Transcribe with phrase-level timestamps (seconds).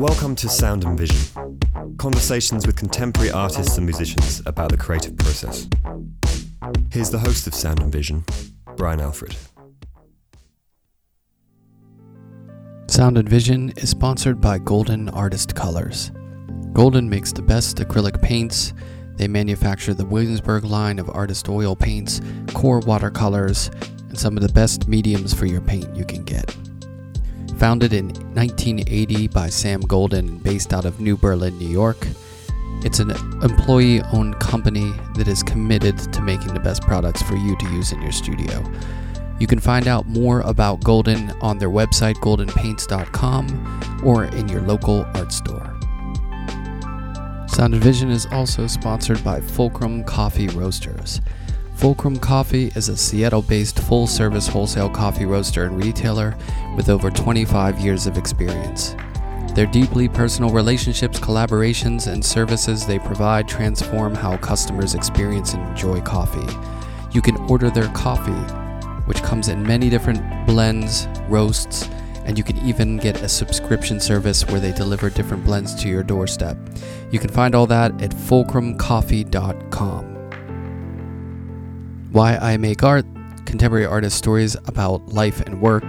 [0.00, 1.58] Welcome to Sound and Vision
[1.98, 5.68] conversations with contemporary artists and musicians about the creative process.
[6.90, 8.24] Here's the host of Sound and Vision,
[8.78, 9.36] Brian Alfred.
[12.86, 16.12] Sound and Vision is sponsored by Golden Artist Colors.
[16.72, 18.72] Golden makes the best acrylic paints.
[19.16, 22.22] They manufacture the Williamsburg line of artist oil paints,
[22.54, 23.70] core watercolors,
[24.08, 26.56] and some of the best mediums for your paint you can get.
[27.60, 32.08] Founded in 1980 by Sam Golden and based out of New Berlin, New York,
[32.82, 33.10] it's an
[33.42, 37.92] employee owned company that is committed to making the best products for you to use
[37.92, 38.64] in your studio.
[39.38, 45.04] You can find out more about Golden on their website, goldenpaints.com, or in your local
[45.14, 45.76] art store.
[47.46, 51.20] Sound Vision is also sponsored by Fulcrum Coffee Roasters.
[51.80, 56.36] Fulcrum Coffee is a Seattle based full service wholesale coffee roaster and retailer
[56.76, 58.94] with over 25 years of experience.
[59.54, 66.02] Their deeply personal relationships, collaborations, and services they provide transform how customers experience and enjoy
[66.02, 66.54] coffee.
[67.12, 68.42] You can order their coffee,
[69.06, 71.88] which comes in many different blends, roasts,
[72.26, 76.02] and you can even get a subscription service where they deliver different blends to your
[76.02, 76.58] doorstep.
[77.10, 80.19] You can find all that at fulcrumcoffee.com.
[82.12, 83.06] Why I Make Art,
[83.46, 85.86] contemporary artist stories about life and work.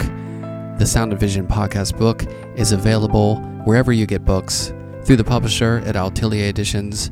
[0.77, 2.23] The Sound of Vision podcast book
[2.55, 4.71] is available wherever you get books
[5.03, 7.09] through the publisher at Atelier Editions,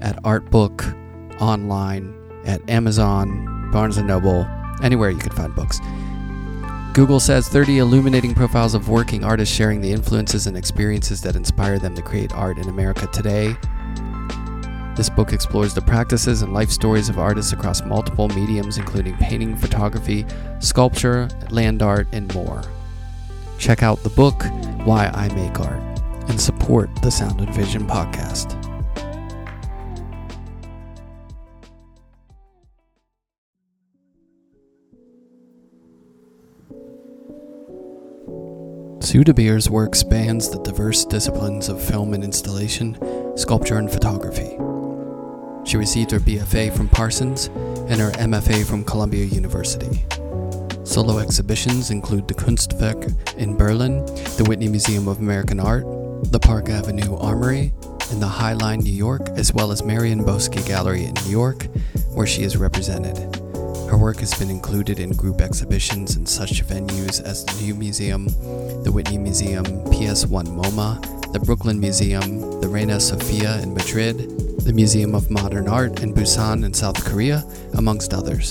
[0.00, 0.92] at Artbook,
[1.40, 2.12] online,
[2.46, 4.44] at Amazon, Barnes & Noble,
[4.82, 5.78] anywhere you can find books.
[6.94, 11.78] Google says 30 illuminating profiles of working artists sharing the influences and experiences that inspire
[11.78, 13.54] them to create art in America today.
[14.98, 19.54] This book explores the practices and life stories of artists across multiple mediums, including painting,
[19.54, 20.26] photography,
[20.58, 22.64] sculpture, land art, and more.
[23.58, 24.42] Check out the book,
[24.84, 25.80] Why I Make Art,
[26.28, 28.56] and support the Sound and Vision podcast.
[39.00, 42.98] Sue de Beer's work spans the diverse disciplines of film and installation,
[43.36, 44.57] sculpture, and photography.
[45.68, 47.48] She received her BFA from Parsons
[47.90, 50.02] and her MFA from Columbia University.
[50.82, 54.06] Solo exhibitions include the Kunst Werke in Berlin,
[54.38, 55.84] the Whitney Museum of American Art,
[56.32, 57.74] the Park Avenue Armory,
[58.10, 61.66] and the High Line, New York, as well as Marianne Boesky Gallery in New York,
[62.14, 63.18] where she is represented.
[63.90, 68.24] Her work has been included in group exhibitions in such venues as the New Museum,
[68.84, 75.14] the Whitney Museum, PS1 MoMA, the Brooklyn Museum, the Reina Sofia in Madrid, the Museum
[75.14, 77.42] of Modern Art in Busan in South Korea,
[77.78, 78.50] amongst others.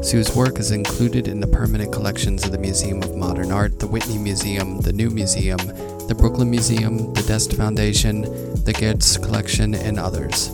[0.00, 3.88] Sue's work is included in the permanent collections of the Museum of Modern Art, the
[3.88, 5.58] Whitney Museum, the New Museum,
[6.06, 8.22] the Brooklyn Museum, the Deste Foundation,
[8.62, 10.48] the Goetz Collection, and others.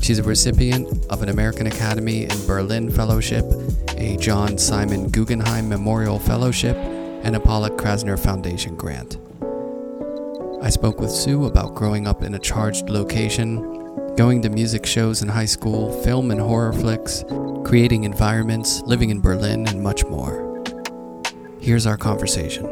[0.00, 3.44] She's a recipient of an American Academy in Berlin Fellowship,
[3.98, 9.18] a John Simon Guggenheim Memorial Fellowship, and a Pollock Krasner Foundation grant.
[10.62, 13.83] I spoke with Sue about growing up in a charged location,
[14.16, 17.24] going to music shows in high school, film and horror flicks,
[17.64, 20.62] creating environments, living in Berlin, and much more.
[21.60, 22.66] Here's our conversation.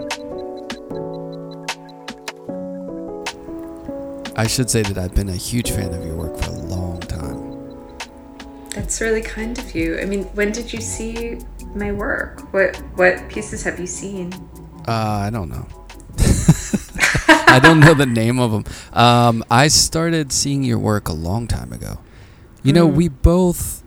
[4.37, 7.01] I should say that I've been a huge fan of your work for a long
[7.01, 7.99] time.
[8.71, 9.99] That's really kind of you.
[9.99, 11.39] I mean, when did you see
[11.75, 12.53] my work?
[12.53, 14.33] What what pieces have you seen?
[14.87, 15.67] Uh, I don't know.
[17.53, 18.65] I don't know the name of them.
[18.93, 21.99] Um, I started seeing your work a long time ago.
[22.63, 22.95] You know, Mm.
[22.95, 23.83] we both.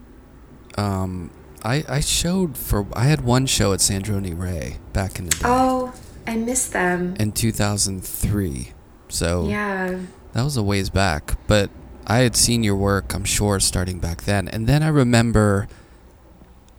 [0.77, 1.31] Um,
[1.63, 5.45] I I showed for I had one show at Sandroni Rey back in the day
[5.45, 5.93] Oh,
[6.27, 7.15] I missed them.
[7.19, 8.73] in 2003.
[9.07, 9.95] So Yeah.
[10.33, 11.69] that was a ways back, but
[12.07, 14.47] I had seen your work, I'm sure, starting back then.
[14.49, 15.67] And then I remember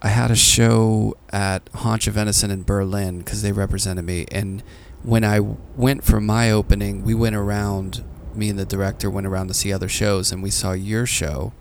[0.03, 4.27] I had a show at Haunch of Venison in Berlin because they represented me.
[4.31, 4.63] And
[5.07, 8.05] when I went for my opening, we went around,
[8.35, 11.53] me and the director went around to see other shows, and we saw your show,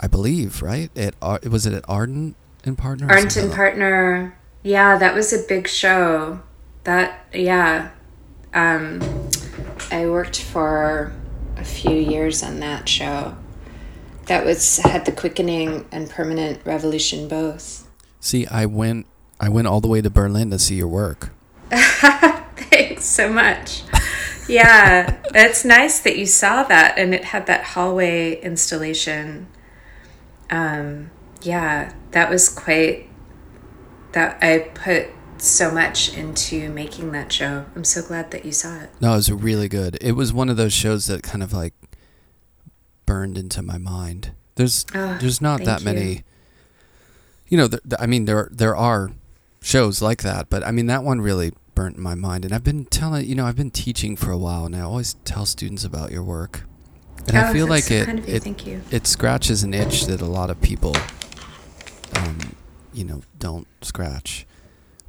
[0.00, 0.90] I believe, right?
[0.96, 1.14] At,
[1.44, 3.08] was it at Arndt and Partner?
[3.10, 4.38] something and Partner.
[4.62, 6.40] Yeah, that was a big show.
[6.84, 7.90] That yeah.
[8.54, 9.02] Um
[9.90, 11.12] I worked for
[11.56, 13.36] a few years on that show.
[14.26, 17.86] That was had the quickening and permanent revolution both.
[18.18, 19.06] See, I went,
[19.38, 21.32] I went all the way to Berlin to see your work.
[23.20, 23.82] So much.
[24.48, 29.46] Yeah, it's nice that you saw that and it had that hallway installation.
[30.48, 31.10] Um,
[31.42, 33.08] yeah, that was quite
[34.12, 37.66] that I put so much into making that show.
[37.76, 38.90] I'm so glad that you saw it.
[39.02, 39.98] No, it was really good.
[40.00, 41.74] It was one of those shows that kind of like
[43.04, 44.32] burned into my mind.
[44.54, 45.84] There's Oh, there's not that you.
[45.84, 46.24] many.
[47.48, 49.10] You know, th- th- I mean, there there are
[49.60, 52.44] shows like that, but I mean that one really burnt in my mind.
[52.44, 55.14] And I've been telling, you know, I've been teaching for a while, and I always
[55.24, 56.64] tell students about your work,
[57.28, 58.82] and I Oh, feel like so it kind of it Thank you.
[58.90, 60.94] it scratches an itch that a lot of people,
[62.16, 62.54] um,
[62.92, 64.46] you know, don't scratch.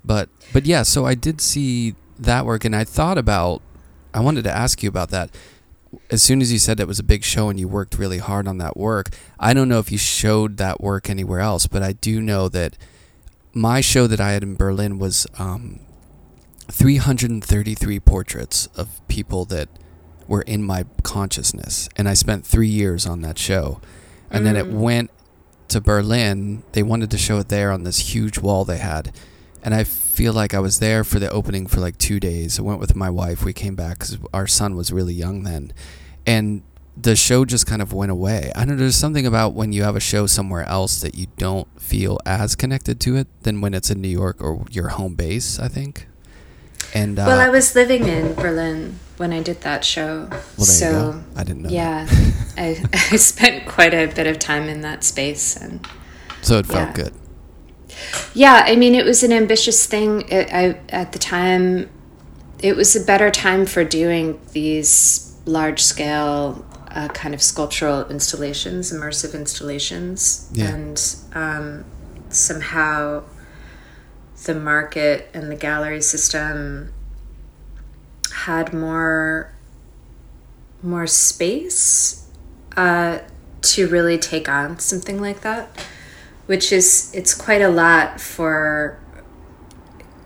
[0.04, 3.62] But but yeah, so I did see that work, and I thought about.
[4.14, 5.30] I wanted to ask you about that.
[6.10, 8.48] As soon as you said it was a big show and you worked really hard
[8.48, 9.10] on that work,
[9.40, 12.78] I don't know if you showed that work anywhere else, but I do know that
[13.54, 15.80] my show that I had in Berlin was um,
[16.72, 19.70] 333 portraits of people that
[20.28, 21.90] were in my consciousness.
[21.96, 23.82] And I spent three years on that show.
[24.30, 24.74] And then it Mm.
[24.80, 25.12] went
[25.68, 26.64] to Berlin.
[26.72, 29.12] They wanted to show it there on this huge wall they had.
[29.64, 32.58] And I feel like I was there for the opening for like two days.
[32.58, 33.44] I went with my wife.
[33.44, 35.74] We came back because our son was really young then.
[36.26, 36.64] And
[36.96, 38.52] the show just kind of went away.
[38.56, 38.82] I don't know.
[38.84, 42.56] There's something about when you have a show somewhere else that you don't feel as
[42.56, 46.08] connected to it than when it's in New York or your home base, I think.
[46.94, 50.28] And uh, well, I was living in Berlin when I did that show.
[50.30, 51.24] Well, so.
[51.36, 51.70] I didn't know.
[51.70, 52.08] Yeah,
[52.58, 55.86] I, I spent quite a bit of time in that space, and
[56.42, 56.94] So it felt Yeah.
[56.94, 57.14] good.
[58.34, 60.22] yeah, I mean, it was an ambitious thing.
[60.30, 61.90] It, I at the time,
[62.62, 68.92] it was a better time for doing these large scale uh, kind of sculptural installations,
[68.92, 70.70] immersive installations, Yeah.
[70.74, 71.86] and um,
[72.30, 73.24] somehow
[74.46, 76.92] the market and the gallery system
[78.34, 79.54] had more
[80.84, 82.28] more space
[82.76, 83.20] uh,
[83.62, 85.86] to really take on something like that
[86.48, 89.00] which is it's quite a lot for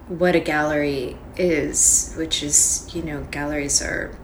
[0.07, 4.17] what a gallery is which is you know galleries are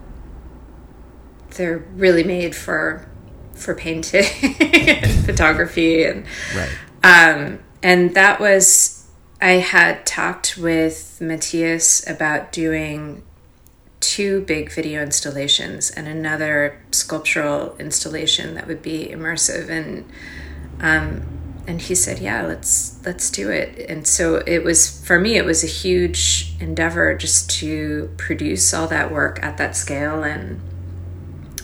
[1.57, 3.05] they're really made for
[3.53, 4.23] for painting
[4.61, 6.69] and photography and Right.
[7.03, 9.00] um, and that was
[9.41, 13.23] I had talked with Matthias about doing
[13.99, 19.69] two big video installations and another sculptural installation that would be immersive.
[19.69, 20.09] And
[20.79, 21.23] um,
[21.67, 23.89] and he said yeah let's let's do it.
[23.89, 28.87] And so it was for me it was a huge endeavor just to produce all
[28.87, 30.61] that work at that scale and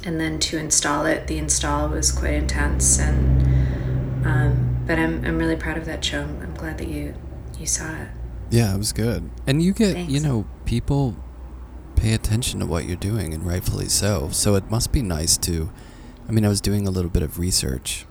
[0.03, 1.27] and then to install it.
[1.27, 6.21] The install was quite intense and um, but I'm, I'm really proud of that show.
[6.21, 7.26] I'm, I'm glad that you you
[7.67, 8.09] saw it
[8.49, 9.29] Yeah, it was good.
[9.45, 11.15] And you get, you know, people
[11.95, 14.29] pay attention to what you're doing, and rightfully so.
[14.31, 15.69] So it must be nice to.
[16.29, 18.05] I mean, I was doing a little bit of research,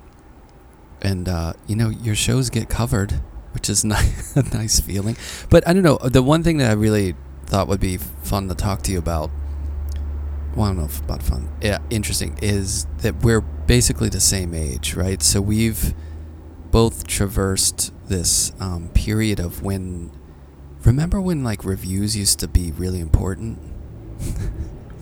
[1.00, 3.12] and uh, you know, your shows get covered,
[3.52, 5.16] which is nice, a nice feeling.
[5.48, 5.98] But I don't know.
[5.98, 7.14] The one thing that I really
[7.46, 9.30] thought would be fun to talk to you about.
[10.54, 11.50] Well, I don't know if about fun.
[11.60, 15.22] Yeah, interesting is that we're basically the same age, right?
[15.22, 15.94] So we've
[16.76, 20.10] both traversed this um, period of when
[20.84, 23.58] remember when like reviews used to be really important?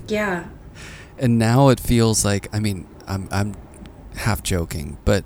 [0.06, 0.50] Yeah.
[1.18, 3.56] And now it feels like i mean i'm i'm
[4.16, 5.24] half joking but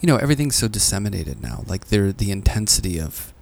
[0.00, 1.62] you know everything's so disseminated now.
[1.68, 3.32] Like there the intensity of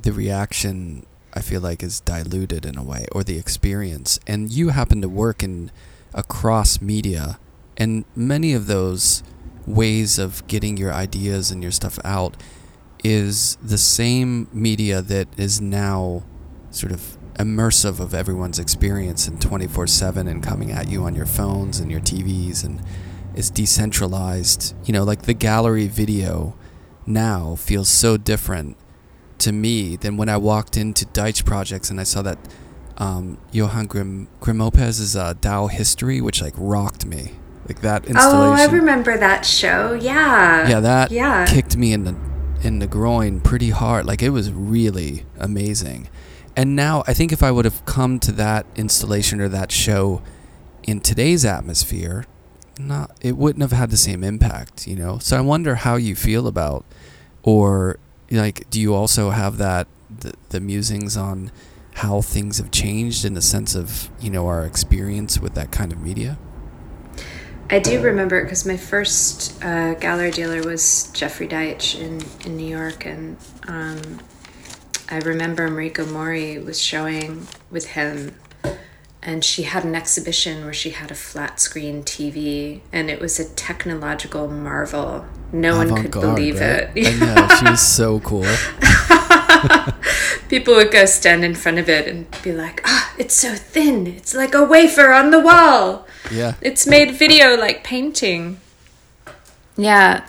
[0.00, 1.04] the reaction
[1.34, 4.20] i feel like is diluted in a way or the experience.
[4.24, 5.72] And you happen to work in
[6.14, 7.40] across media
[7.76, 9.24] and many of those
[9.66, 12.36] ways of getting your ideas and your stuff out
[13.04, 16.22] is the same media that is now
[16.70, 21.80] sort of immersive of everyone's experience and 24/7 and coming at you on your phones
[21.80, 22.82] and your TVs and
[23.34, 24.74] is decentralized.
[24.84, 26.54] You know, like the gallery video
[27.06, 28.76] now feels so different
[29.38, 32.38] to me than when I walked into Deitch Projects and I saw that
[32.98, 37.32] um, Johan Grim Grimonprez's uh, Dial History, which like rocked me.
[37.72, 38.38] Like that installation.
[38.38, 42.14] oh I remember that show yeah Yeah, that yeah kicked me in the
[42.62, 44.04] in the groin pretty hard.
[44.04, 46.08] Like it was really amazing.
[46.54, 50.20] And now I think if I would have come to that installation or that show
[50.82, 52.26] in today's atmosphere,
[52.78, 55.18] not it wouldn't have had the same impact, you know.
[55.18, 56.84] So I wonder how you feel about
[57.42, 57.98] or
[58.30, 59.88] like do you also have that
[60.20, 61.50] the, the musings on
[61.94, 65.90] how things have changed in the sense of, you know, our experience with that kind
[65.90, 66.38] of media?
[67.72, 72.66] I do remember because my first uh, gallery dealer was Jeffrey Deitch in, in New
[72.66, 74.20] York, and um,
[75.10, 78.38] I remember Mariko Mori was showing with him,
[79.22, 83.40] and she had an exhibition where she had a flat screen TV, and it was
[83.40, 85.24] a technological marvel.
[85.50, 86.90] No one could believe right?
[86.94, 87.22] it.
[87.22, 88.42] I know, she was so cool.
[90.50, 94.06] people would go stand in front of it and be like, "Ah, it's so thin.
[94.06, 96.06] It's like a wafer on the wall.
[96.30, 96.54] Yeah.
[96.60, 98.60] It's made video like painting."
[99.76, 100.26] Yeah.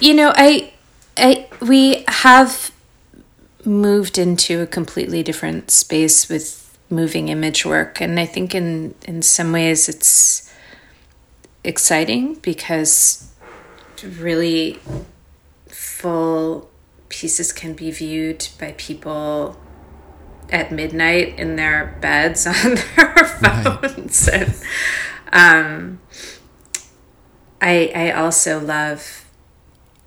[0.00, 0.72] You know, I
[1.16, 2.72] I we have
[3.64, 9.20] moved into a completely different space with moving image work and I think in in
[9.20, 10.50] some ways it's
[11.64, 13.30] exciting because
[14.02, 14.78] really
[15.66, 16.70] full
[17.08, 19.58] pieces can be viewed by people
[20.50, 24.42] at midnight in their beds on their phones right.
[24.42, 24.54] and
[25.32, 26.00] um,
[27.60, 29.26] I I also love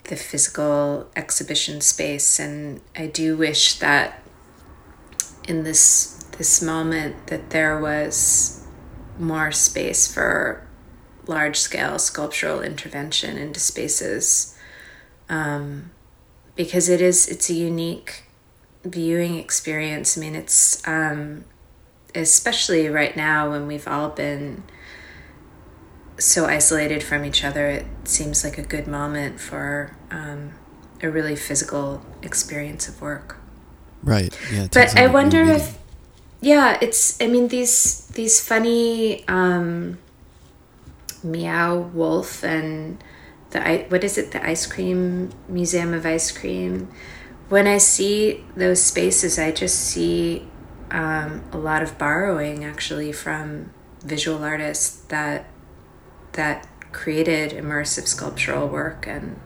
[0.05, 4.21] the physical exhibition space and I do wish that
[5.47, 8.65] in this this moment that there was
[9.19, 10.67] more space for
[11.27, 14.57] large scale sculptural intervention into spaces
[15.29, 15.91] um,
[16.55, 18.23] because it is it's a unique
[18.83, 21.43] viewing experience i mean it's um,
[22.15, 24.63] especially right now when we've all been
[26.17, 30.53] so isolated from each other it seems like a good moment for um,
[31.01, 33.37] a really physical experience of work.
[34.03, 34.35] Right.
[34.51, 35.77] Yeah but i wonder if
[36.41, 39.99] yeah it's i mean these these funny um,
[41.23, 43.03] meow wolf and
[43.51, 44.31] the what is it?
[44.31, 46.89] The ice cream museum of ice cream
[47.51, 50.47] when i see those spaces i just see
[50.91, 53.71] um, a lot of borrowing actually from
[54.03, 55.45] visual artists that
[56.33, 59.07] that created immersive sculptural work.
[59.07, 59.39] And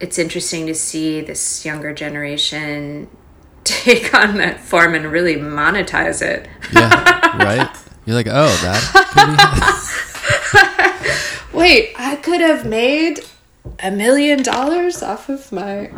[0.00, 3.08] it's interesting to see this younger generation
[3.64, 6.48] take on that form and really monetize it.
[6.72, 7.68] Yeah right?
[8.04, 9.02] You're like oh that
[11.52, 13.20] Wait, I could have made
[13.80, 15.90] a million dollars off of my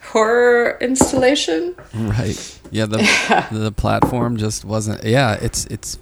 [0.00, 1.74] horror installation.
[1.94, 2.60] Right.
[2.70, 3.48] Yeah, the yeah.
[3.52, 5.98] the platform just wasn't Yeah, it's it's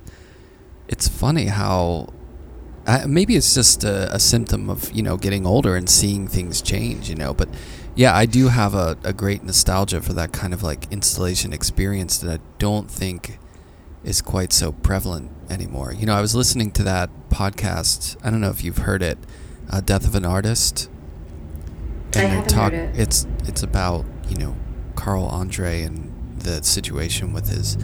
[0.88, 2.12] it's funny how
[2.87, 6.62] uh, maybe it's just a, a, symptom of, you know, getting older and seeing things
[6.62, 7.49] change, you know, but
[7.97, 12.19] yeah, I do have a, a great nostalgia for that kind of like installation experience
[12.19, 13.41] that I don't think
[14.05, 15.93] is quite so prevalent anymore.
[15.93, 18.17] You know, I was listening to that podcast.
[18.23, 19.19] I don't know if you've heard it,
[19.69, 20.88] uh, "Death of an Artist."
[22.17, 22.99] And haven't talk, it.
[22.99, 24.57] It's it's about you know
[24.95, 27.77] Carl Andre and the situation with his,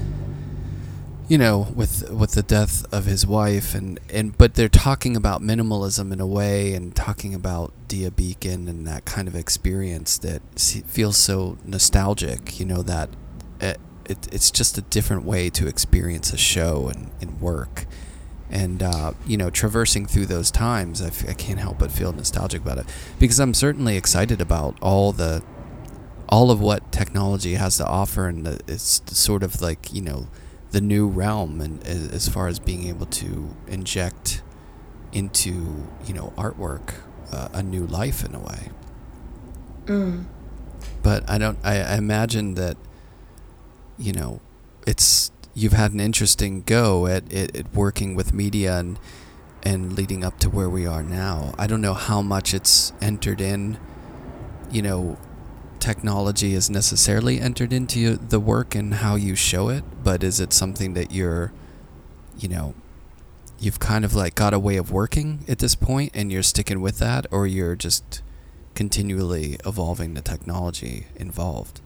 [1.29, 5.41] you know, with with the death of his wife, and and but they're talking about
[5.43, 10.43] minimalism in a way, and talking about Dia Beacon and that kind of experience that
[10.59, 12.59] feels so nostalgic.
[12.59, 13.11] You know that
[13.61, 13.75] eh,
[14.09, 17.87] it, it's just a different way to experience a show and, and work.
[18.53, 22.13] And, uh, you know, traversing through those times, I f- I can't help but feel
[22.13, 22.87] nostalgic about it
[23.19, 25.43] because I'm certainly excited about all the,
[26.29, 28.29] all of what technology has to offer.
[28.29, 30.29] And the, it's sort of like, you know,
[30.71, 34.43] the new realm and as far as being able to inject
[35.13, 36.95] into, you know, artwork
[37.33, 38.69] uh, a new life in a way.
[39.87, 40.27] Mm.
[41.03, 42.77] But I don't, I, I imagine that
[43.99, 44.41] you know,
[44.87, 48.99] it's you've had an interesting go at, at, at, working with media and
[49.65, 51.55] and leading up to where we are now.
[51.57, 53.79] I don't know how much it's entered in,
[54.73, 55.19] you know,
[55.79, 60.53] technology is necessarily entered into the work and how you show it, but is it
[60.53, 61.53] something that you're,
[62.37, 62.75] you know,
[63.61, 66.81] you've kind of like got a way of working at this point and you're sticking
[66.81, 68.21] with that, or you're just
[68.75, 71.81] continually evolving the technology involved?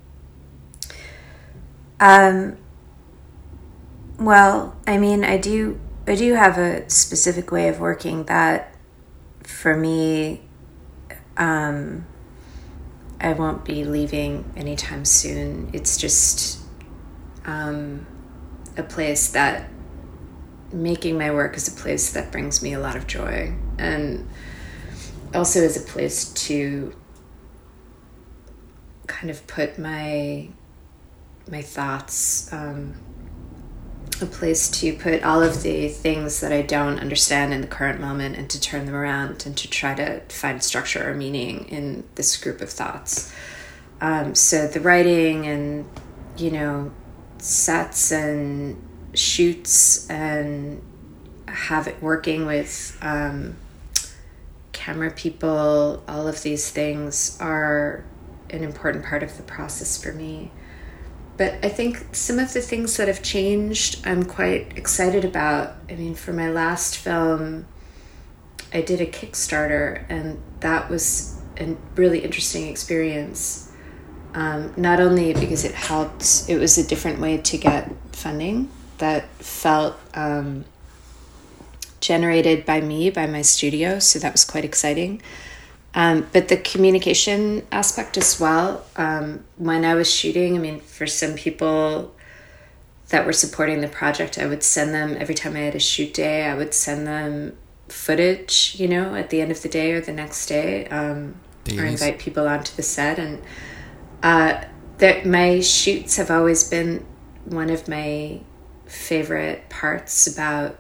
[2.00, 2.56] Um,
[4.18, 8.74] well, I mean, I do I do have a specific way of working that
[9.42, 10.42] for me
[11.36, 12.06] um,
[13.20, 15.70] I won't be leaving anytime soon.
[15.72, 16.60] It's just
[17.44, 18.06] um,
[18.76, 19.68] a place that
[20.72, 24.28] making my work is a place that brings me a lot of joy and
[25.34, 26.94] also is a place to
[29.06, 30.48] kind of put my
[31.48, 32.94] my thoughts, um,
[34.22, 38.00] a place to put all of the things that I don't understand in the current
[38.00, 42.04] moment and to turn them around and to try to find structure or meaning in
[42.14, 43.32] this group of thoughts.
[44.00, 45.88] Um, so the writing and,
[46.36, 46.92] you know,
[47.38, 48.82] sets and
[49.14, 50.82] shoots and
[51.48, 53.56] have it working with um,
[54.72, 58.04] camera people, all of these things are
[58.50, 60.50] an important part of the process for me.
[61.36, 65.74] But I think some of the things that have changed, I'm quite excited about.
[65.90, 67.66] I mean, for my last film,
[68.72, 73.70] I did a Kickstarter, and that was a really interesting experience
[74.34, 79.24] Um, not only because it helped, it was a different way to get funding that
[79.42, 80.66] felt um,
[82.00, 83.98] generated by me, by my studio.
[83.98, 85.22] So that was quite exciting.
[85.96, 88.84] Um, but the communication aspect as well.
[88.96, 92.14] Um, when I was shooting, I mean, for some people
[93.08, 96.12] that were supporting the project, I would send them every time I had a shoot
[96.12, 97.56] day, I would send them
[97.88, 101.36] footage, you know, at the end of the day or the next day, um,
[101.72, 103.18] or invite people onto the set.
[103.18, 103.42] And
[104.22, 104.64] uh,
[104.98, 107.06] that my shoots have always been
[107.46, 108.40] one of my
[108.84, 110.78] favorite parts about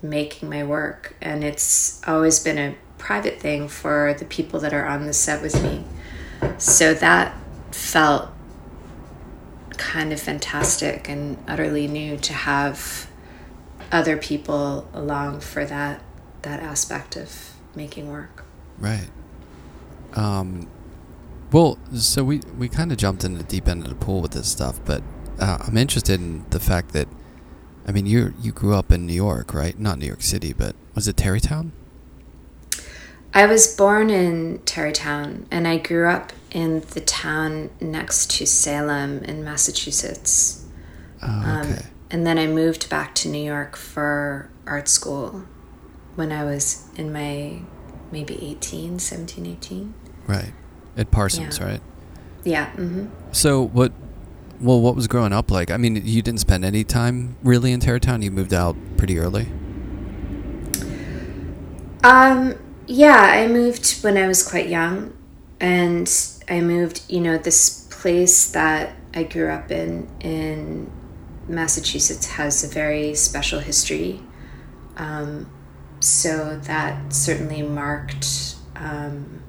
[0.00, 4.86] making my work, and it's always been a private thing for the people that are
[4.86, 5.84] on the set with me.
[6.56, 7.36] So that
[7.70, 8.30] felt
[9.76, 13.10] kind of fantastic and utterly new to have
[13.92, 16.02] other people along for that
[16.42, 18.44] that aspect of making work.
[18.78, 19.10] Right.
[20.14, 20.68] Um,
[21.52, 24.32] well, so we we kind of jumped in the deep end of the pool with
[24.32, 25.02] this stuff, but
[25.38, 27.08] uh, I'm interested in the fact that,
[27.86, 29.78] I mean, you you grew up in New York, right?
[29.78, 31.72] Not New York City, but was it Tarrytown?
[33.36, 39.24] I was born in Tarrytown, and I grew up in the town next to Salem
[39.24, 40.64] in Massachusetts.
[41.20, 41.72] Oh, um, okay.
[41.72, 41.78] Um,
[42.10, 45.44] and then I moved back to New York for art school
[46.14, 47.60] when I was in my
[48.12, 49.94] maybe 18, 17, 18.
[50.28, 50.52] Right.
[50.96, 51.64] At Parsons, yeah.
[51.64, 51.80] right?
[52.44, 52.70] Yeah.
[52.70, 53.06] Mm-hmm.
[53.32, 53.92] So what
[54.60, 55.72] well, what was growing up like?
[55.72, 58.22] I mean, you didn't spend any time really in Tarrytown.
[58.22, 59.48] You moved out pretty early.
[62.04, 62.54] Um,
[62.86, 65.16] yeah, I moved when I was quite young,
[65.60, 66.10] and
[66.48, 67.02] I moved.
[67.08, 70.90] You know, this place that I grew up in in
[71.48, 74.20] Massachusetts has a very special history.
[74.96, 75.50] Um,
[76.00, 79.42] so that certainly marked um,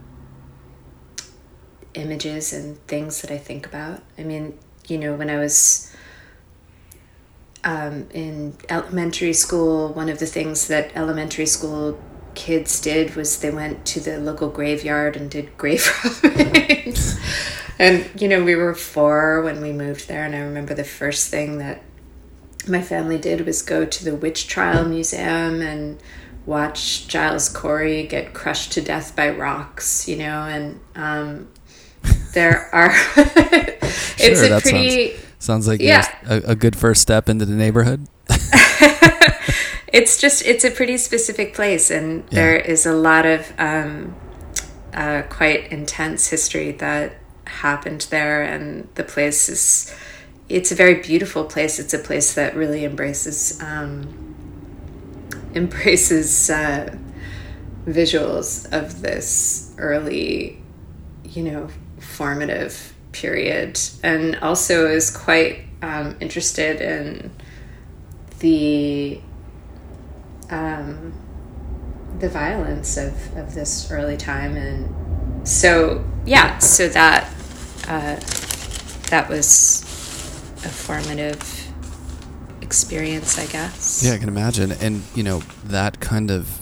[1.93, 4.01] images and things that I think about.
[4.17, 5.93] I mean, you know, when I was
[7.63, 11.99] um, in elementary school, one of the things that elementary school
[12.35, 15.87] kids did was they went to the local graveyard and did grave
[16.23, 17.19] robbings.
[17.79, 21.29] and, you know, we were four when we moved there, and I remember the first
[21.29, 21.81] thing that
[22.67, 26.01] my family did was go to the Witch Trial Museum and
[26.45, 31.47] watch Giles Corey get crushed to death by rocks, you know, and um,
[32.33, 32.91] there are.
[33.17, 35.11] it's sure, a pretty.
[35.11, 36.07] Sounds, sounds like yeah.
[36.27, 38.07] a, a good first step into the neighborhood.
[39.95, 42.35] it's just it's a pretty specific place, and yeah.
[42.35, 44.13] there is a lot of um,
[44.93, 49.95] uh, quite intense history that happened there, and the place is.
[50.47, 51.79] It's a very beautiful place.
[51.79, 54.35] It's a place that really embraces um,
[55.55, 56.93] embraces uh,
[57.87, 60.61] visuals of this early,
[61.23, 67.31] you know, formative period, and also is quite um, interested in
[68.39, 69.21] the
[70.49, 71.13] um,
[72.19, 77.31] the violence of, of this early time, and so yeah, so that
[77.87, 78.15] uh,
[79.09, 79.81] that was
[80.63, 81.71] a formative
[82.61, 84.03] experience, I guess.
[84.03, 86.61] Yeah, I can imagine, and you know that kind of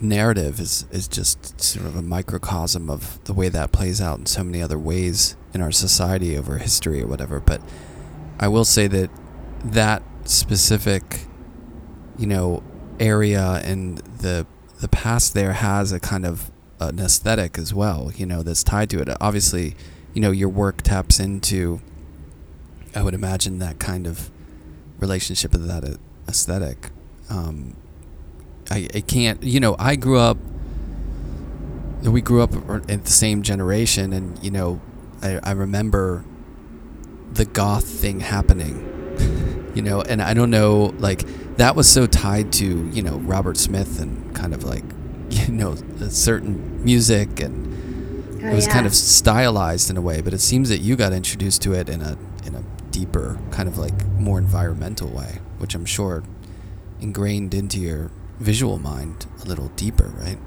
[0.00, 4.26] narrative is is just sort of a microcosm of the way that plays out in
[4.26, 7.40] so many other ways in our society over history or whatever.
[7.40, 7.60] But
[8.38, 9.10] I will say that
[9.64, 11.20] that specific,
[12.18, 12.62] you know,
[13.00, 14.46] area and the
[14.80, 18.90] the past there has a kind of an aesthetic as well, you know, that's tied
[18.90, 19.08] to it.
[19.20, 19.74] Obviously,
[20.12, 21.80] you know, your work taps into
[22.94, 24.30] I would imagine that kind of
[24.98, 26.90] relationship with that aesthetic.
[27.28, 27.76] Um,
[28.70, 30.38] I, I can't, you know, I grew up,
[32.02, 32.52] we grew up
[32.88, 34.80] in the same generation, and, you know,
[35.22, 36.24] I, I remember
[37.32, 41.24] the goth thing happening, you know, and I don't know, like,
[41.56, 44.84] that was so tied to, you know, Robert Smith and kind of like,
[45.30, 48.72] you know, a certain music and oh, it was yeah.
[48.72, 51.88] kind of stylized in a way, but it seems that you got introduced to it
[51.88, 56.24] in a, in a deeper, kind of like more environmental way, which I'm sure
[57.00, 60.38] ingrained into your visual mind a little deeper, right?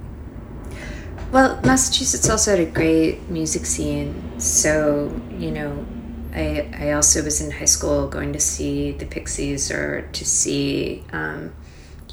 [1.32, 4.40] Well, Massachusetts also had a great music scene.
[4.40, 5.86] So, you know,
[6.34, 11.04] I, I also was in high school going to see the Pixies or to see,
[11.12, 11.54] um,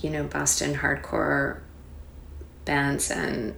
[0.01, 1.61] you know, Boston hardcore
[2.65, 3.11] bands.
[3.11, 3.55] And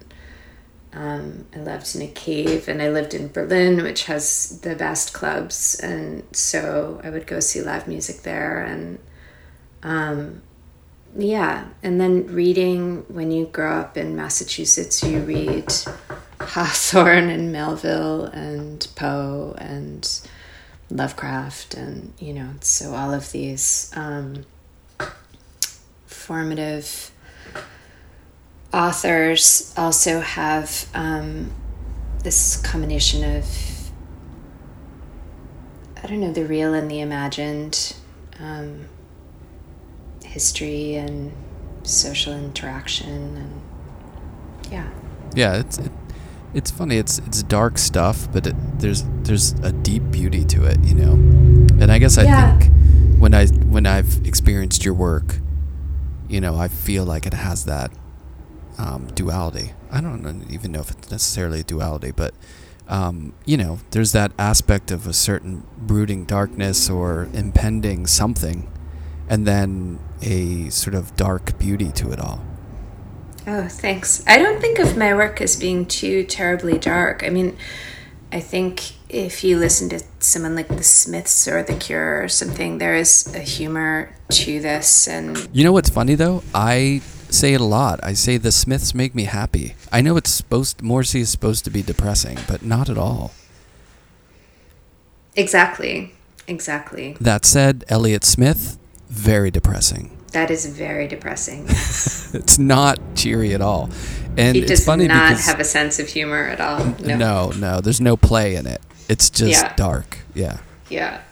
[0.93, 5.13] um, I lived in a cave and I lived in Berlin, which has the best
[5.13, 5.79] clubs.
[5.81, 8.63] And so I would go see live music there.
[8.63, 8.99] And
[9.83, 10.43] um,
[11.17, 15.73] yeah, and then reading when you grow up in Massachusetts, you read
[16.41, 20.21] Hawthorne and Melville and Poe and
[20.91, 24.45] Lovecraft and you know so all of these um,
[26.07, 27.11] formative
[28.73, 31.51] authors also have um,
[32.23, 33.47] this combination of
[36.03, 37.97] I don't know the real and the imagined
[38.39, 38.87] um,
[40.25, 41.33] history and
[41.83, 43.61] social interaction and
[44.71, 44.89] yeah.
[45.35, 45.93] Yeah it's it,
[46.57, 50.79] it's funny it's it's dark stuff but it, there's there's a deep beauty to it
[50.89, 51.13] you know?
[51.83, 52.59] And i guess i Yeah.
[52.59, 52.73] think
[53.23, 55.29] when i when i've experienced your work
[56.29, 57.91] you know i feel like it has that
[58.79, 59.73] um, duality.
[59.91, 62.35] I don't even know if it's necessarily a duality but
[62.89, 68.71] um, you know there's that aspect of a certain brooding darkness or impending something
[69.29, 72.41] and then a sort of dark beauty to it all
[73.47, 74.25] Oh, thanks.
[74.27, 77.23] I don't think of my work as being too terribly dark.
[77.25, 77.57] I mean,
[78.33, 82.79] I think if you listen to someone like the Smiths or The Cure or something,
[82.79, 85.07] there is a humor to this.
[85.07, 86.43] And You know what's funny though?
[86.53, 88.01] I say it a lot.
[88.03, 89.77] I say the Smiths make me happy.
[89.93, 93.31] I know it's supposed Morrissey is supposed to be depressing, but not at all.
[95.37, 96.15] exactly,
[96.49, 97.17] exactly.
[97.21, 98.79] That said, Elliott Smith,
[99.09, 100.16] very depressing.
[100.37, 101.65] That is very depressing.
[102.35, 103.89] It's not cheery at all.
[104.37, 106.85] And he does not have a sense of humor at all.
[107.03, 107.17] No.
[107.17, 108.83] no, no, there's no play in it.
[109.09, 109.75] It's just Yeah.
[109.77, 110.19] dark.
[110.35, 110.59] Yeah.
[110.91, 111.23] Yeah.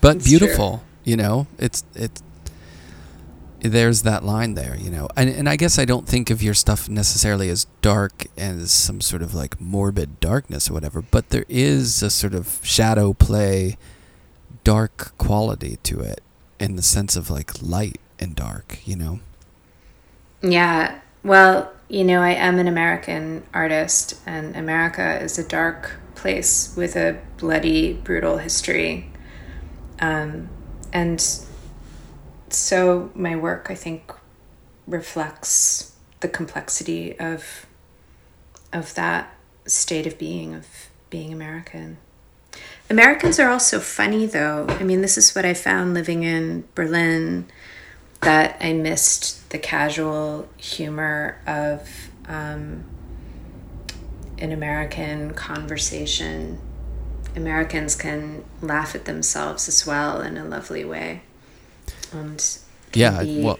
[0.00, 0.38] But It's true.
[0.40, 1.46] beautiful, you know?
[1.58, 2.20] It's it's
[3.60, 5.06] there's that line there, you know.
[5.16, 9.00] And and I guess I don't think of your stuff necessarily as dark as some
[9.00, 13.76] sort of like morbid darkness or whatever, but there is a sort of shadow play
[14.64, 16.20] dark quality to it
[16.58, 19.20] in the sense of like light and dark, you know.
[20.42, 20.98] Yeah.
[21.22, 26.96] Well, you know, I am an American artist, and America is a dark place with
[26.96, 29.10] a bloody, brutal history.
[30.00, 30.48] Um,
[30.92, 31.20] and
[32.48, 34.12] so my work, I think,
[34.86, 37.66] reflects the complexity of
[38.72, 39.32] of that
[39.66, 40.66] state of being of
[41.10, 41.98] being American.
[42.90, 44.66] Americans are also funny, though.
[44.68, 47.46] I mean, this is what I found living in Berlin
[48.24, 51.88] that I missed the casual humor of
[52.26, 52.84] um,
[54.38, 56.60] an American conversation.
[57.36, 61.22] Americans can laugh at themselves as well in a lovely way.
[62.12, 62.58] And
[62.92, 63.58] Yeah, be- well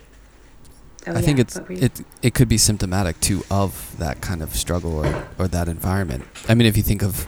[1.07, 5.05] Oh, I think it's it it could be symptomatic too of that kind of struggle
[5.05, 6.25] or, or that environment.
[6.49, 7.27] I mean, if you think of,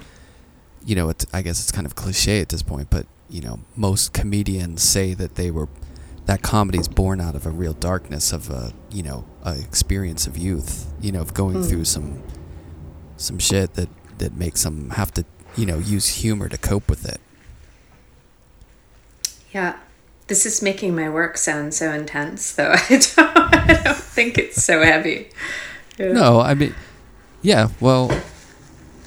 [0.85, 3.61] you know, it's, I guess it's kind of cliche at this point, but you know,
[3.77, 5.69] most comedians say that they were
[6.27, 10.27] that comedy is born out of a real darkness of a you know a experience
[10.27, 11.69] of youth, you know, of going Mm.
[11.69, 12.23] through some
[13.17, 15.25] some shit that that makes them have to
[15.57, 17.21] you know use humor to cope with it.
[19.53, 19.77] Yeah.
[20.29, 22.73] This is making my work sound so intense, though.
[22.77, 25.29] I don't, I don't think it's so heavy.
[25.99, 26.13] Yeah.
[26.13, 26.75] No, I mean,
[27.43, 27.69] yeah.
[27.81, 28.11] Well,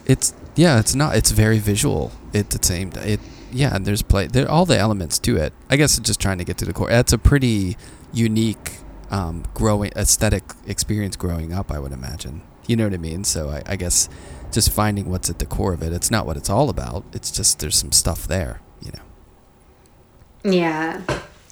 [0.06, 0.80] it's yeah.
[0.80, 1.16] It's not.
[1.18, 2.14] It's very visual.
[2.34, 2.92] At the same.
[2.96, 3.20] It
[3.52, 3.76] yeah.
[3.76, 4.28] And there's play.
[4.28, 5.54] There all the elements to it.
[5.70, 6.90] I guess just trying to get to the core.
[6.90, 7.78] That's a pretty
[8.14, 8.78] unique,
[9.10, 11.72] um, growing aesthetic experience growing up.
[11.72, 12.42] I would imagine.
[12.68, 13.24] You know what I mean?
[13.24, 14.10] So I, I guess
[14.52, 15.94] just finding what's at the core of it.
[15.94, 17.04] It's not what it's all about.
[17.14, 18.62] It's just there's some stuff there.
[18.82, 20.52] You know.
[20.52, 21.02] Yeah.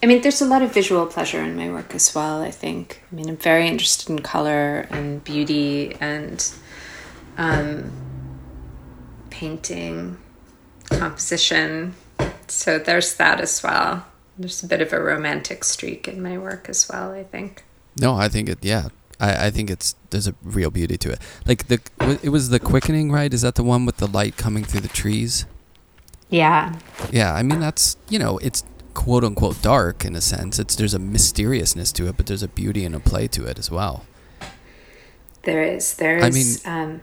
[0.01, 3.03] I mean, there's a lot of visual pleasure in my work as well, I think.
[3.11, 6.51] I mean, I'm very interested in color and beauty and
[7.37, 7.91] um,
[9.31, 10.17] painting,
[10.89, 11.95] composition.
[12.47, 14.05] So there's that as well.
[14.37, 17.63] There's a bit of a romantic streak in my work as well, I think.
[17.99, 18.59] No, I think it.
[18.61, 21.19] Yeah, I, I think it's there's a real beauty to it.
[21.45, 21.79] Like the
[22.23, 23.33] it was the quickening, right?
[23.33, 25.45] Is that the one with the light coming through the trees?
[26.29, 26.77] Yeah.
[27.11, 30.59] Yeah, I mean that's you know it's quote unquote dark in a sense.
[30.59, 33.57] It's there's a mysteriousness to it, but there's a beauty and a play to it
[33.57, 34.05] as well.
[35.43, 35.95] There is.
[35.95, 37.01] There I mean, um,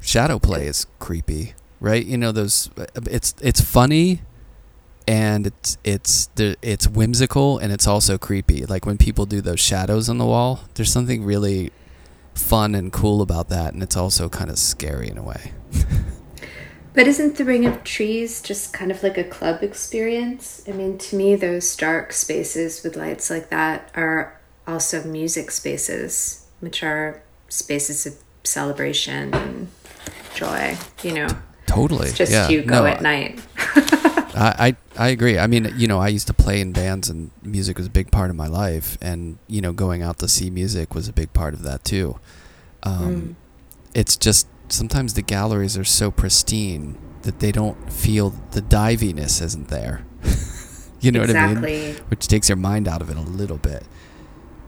[0.00, 2.04] Shadow play is creepy, right?
[2.04, 2.70] You know those.
[2.94, 4.22] It's it's funny,
[5.06, 8.64] and it's it's it's whimsical and it's also creepy.
[8.66, 11.70] Like when people do those shadows on the wall, there's something really
[12.34, 15.52] fun and cool about that, and it's also kind of scary in a way.
[16.94, 20.62] But isn't the Ring of Trees just kind of like a club experience?
[20.68, 26.46] I mean, to me, those dark spaces with lights like that are also music spaces,
[26.60, 29.68] which are spaces of celebration and
[30.36, 30.78] joy.
[31.02, 31.28] You know,
[31.66, 32.08] Totally.
[32.08, 32.48] it's just yeah.
[32.48, 33.40] you go No, at night.
[34.36, 35.38] I, I I agree.
[35.38, 38.10] I mean, you know, I used to play in bands, and music was a big
[38.10, 41.32] part of my life, and you know, going out to see music was a big
[41.32, 42.18] part of that too.
[42.82, 43.34] Um, Mm.
[43.94, 49.68] It's just sometimes the galleries are so pristine that they don't feel the diviness isn't
[49.68, 50.04] there.
[51.00, 51.54] you know exactly.
[51.54, 51.94] what I mean?
[52.08, 53.84] Which takes your mind out of it a little bit.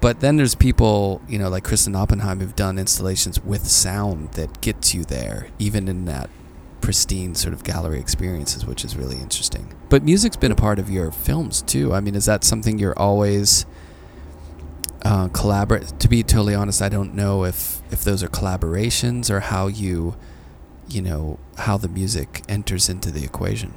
[0.00, 4.60] But then there's people, you know, like Kristin Oppenheim who've done installations with sound that
[4.60, 6.30] gets you there, even in that
[6.86, 9.74] pristine sort of gallery experiences, which is really interesting.
[9.88, 11.92] But music's been a part of your films too.
[11.92, 13.66] I mean, is that something you're always
[15.02, 15.98] uh, collaborate?
[15.98, 20.14] To be totally honest, I don't know if if those are collaborations or how you,
[20.86, 23.74] you know, how the music enters into the equation.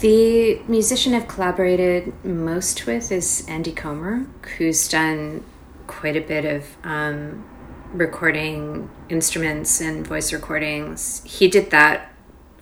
[0.00, 4.26] The musician I've collaborated most with is Andy Comer,
[4.58, 5.44] who's done
[5.86, 7.44] quite a bit of um,
[7.92, 11.22] recording instruments and voice recordings.
[11.24, 12.12] He did that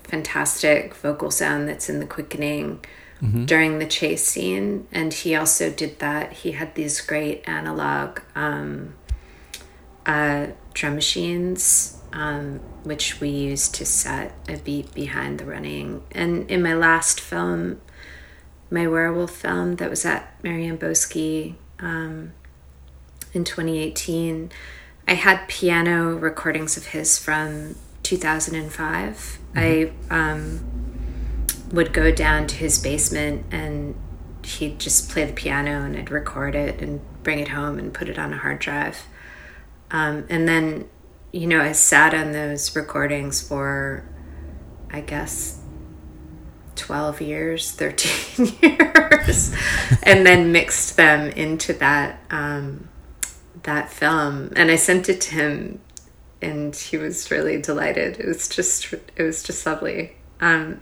[0.02, 2.84] fantastic vocal sound that's in the quickening
[3.22, 3.44] mm-hmm.
[3.44, 4.86] during the chase scene.
[4.90, 6.32] And he also did that.
[6.32, 8.94] He had these great analog um,
[10.04, 16.02] uh, drum machines, um, which we used to set a beat behind the running.
[16.12, 17.80] And in my last film,
[18.70, 22.32] my werewolf film that was at Marianne Boesky um,
[23.32, 24.50] in 2018,
[25.10, 29.38] I had piano recordings of his from 2005.
[29.54, 29.58] Mm-hmm.
[29.58, 30.60] I um,
[31.72, 33.96] would go down to his basement and
[34.44, 38.08] he'd just play the piano and I'd record it and bring it home and put
[38.08, 39.02] it on a hard drive.
[39.90, 40.88] Um, and then,
[41.32, 44.08] you know, I sat on those recordings for,
[44.92, 45.60] I guess,
[46.76, 49.52] 12 years, 13 years,
[50.04, 52.20] and then mixed them into that.
[52.30, 52.89] Um,
[53.62, 55.80] that film and I sent it to him
[56.42, 58.18] and he was really delighted.
[58.18, 60.16] It was just it was just lovely.
[60.40, 60.80] Um,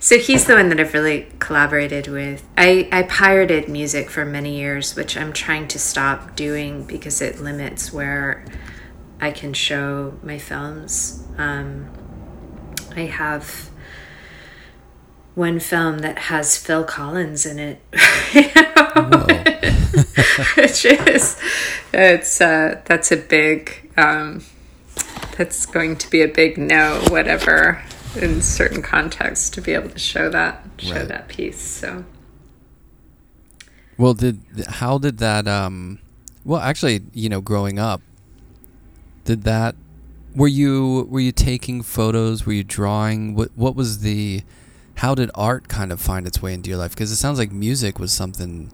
[0.00, 2.42] so he's the one that I've really collaborated with.
[2.56, 7.38] I, I pirated music for many years, which I'm trying to stop doing because it
[7.40, 8.46] limits where
[9.20, 11.26] I can show my films.
[11.36, 11.90] Um,
[12.96, 13.70] I have
[15.34, 17.82] one film that has Phil Collins in it,
[20.56, 21.40] which is
[21.92, 24.44] it's uh, that's a big um,
[25.36, 27.82] that's going to be a big no, whatever
[28.16, 31.08] in certain contexts to be able to show that show right.
[31.08, 31.60] that piece.
[31.60, 32.04] So,
[33.98, 35.48] well, did how did that?
[35.48, 35.98] Um,
[36.44, 38.00] well, actually, you know, growing up,
[39.24, 39.74] did that?
[40.34, 42.46] Were you were you taking photos?
[42.46, 43.34] Were you drawing?
[43.34, 44.42] What what was the
[44.96, 46.92] how did art kind of find its way into your life?
[46.92, 48.70] Because it sounds like music was something,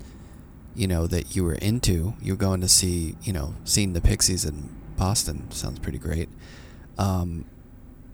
[0.81, 2.15] you know, that you were into.
[2.23, 6.31] You're going to see, you know, seeing the Pixies in Boston sounds pretty great.
[6.97, 7.45] Um,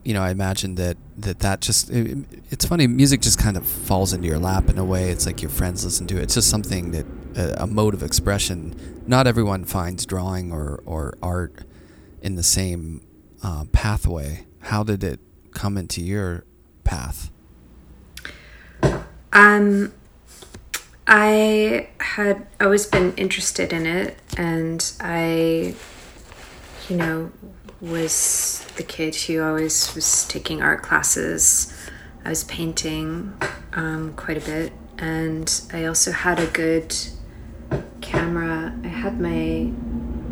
[0.03, 2.89] you know, I imagine that that, that just it, it's funny.
[2.89, 5.11] Music just kind of falls into your lap in a way.
[5.11, 6.25] It's like your friends listen to it.
[6.25, 8.75] It's just something that a, a mode of expression.
[9.07, 11.65] Not everyone finds drawing or or art
[12.21, 13.07] in the same
[13.45, 14.45] uh, pathway.
[14.59, 15.21] How did it
[15.53, 16.45] come into your
[16.83, 17.31] path?
[19.33, 19.93] Um,
[21.09, 25.75] I had always been interested in it, and I,
[26.89, 27.31] you know,
[27.81, 31.73] was the kid who always was taking art classes.
[32.25, 33.35] I was painting
[33.73, 36.97] um, quite a bit, and I also had a good
[38.01, 38.75] camera.
[38.83, 39.71] I had my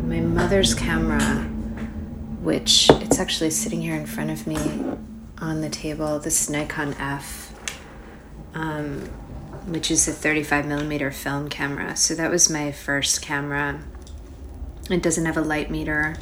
[0.03, 1.21] my mother's camera,
[2.41, 4.57] which it's actually sitting here in front of me
[5.37, 6.19] on the table.
[6.19, 7.53] This Nikon F
[8.53, 9.09] um,
[9.65, 11.95] which is a 35 millimeter film camera.
[11.95, 13.81] So that was my first camera.
[14.89, 16.17] It doesn't have a light meter.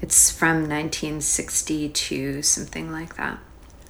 [0.00, 3.38] It's from 1962, something like that.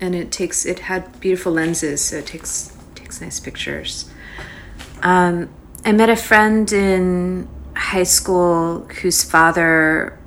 [0.00, 4.10] And it takes it had beautiful lenses, so it takes takes nice pictures.
[5.00, 5.48] Um,
[5.84, 10.18] I met a friend in high school whose father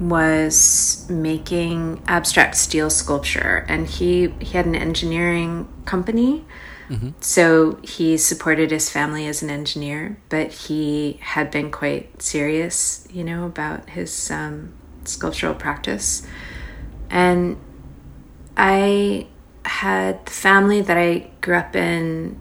[0.00, 6.44] was making abstract steel sculpture, and he he had an engineering company
[6.88, 7.10] Mm-hmm.
[7.20, 13.24] So he supported his family as an engineer, but he had been quite serious, you
[13.24, 16.26] know, about his um, sculptural practice.
[17.10, 17.58] And
[18.56, 19.28] I
[19.64, 22.38] had the family that I grew up in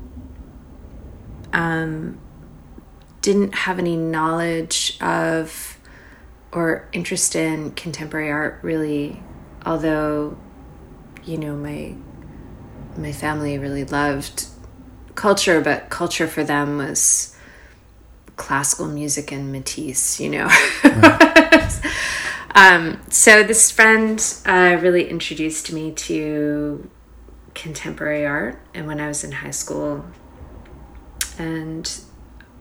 [1.54, 2.20] um,
[3.22, 5.80] didn't have any knowledge of
[6.52, 9.24] or interest in contemporary art really
[9.66, 10.38] although
[11.24, 11.96] you know my
[12.98, 14.48] my family really loved
[15.16, 17.36] culture, but culture for them was
[18.36, 20.50] classical music and Matisse, you know.
[20.84, 21.82] Right.
[22.56, 26.90] um, so this friend uh, really introduced me to
[27.54, 30.06] contemporary art, and when I was in high school,
[31.38, 31.90] and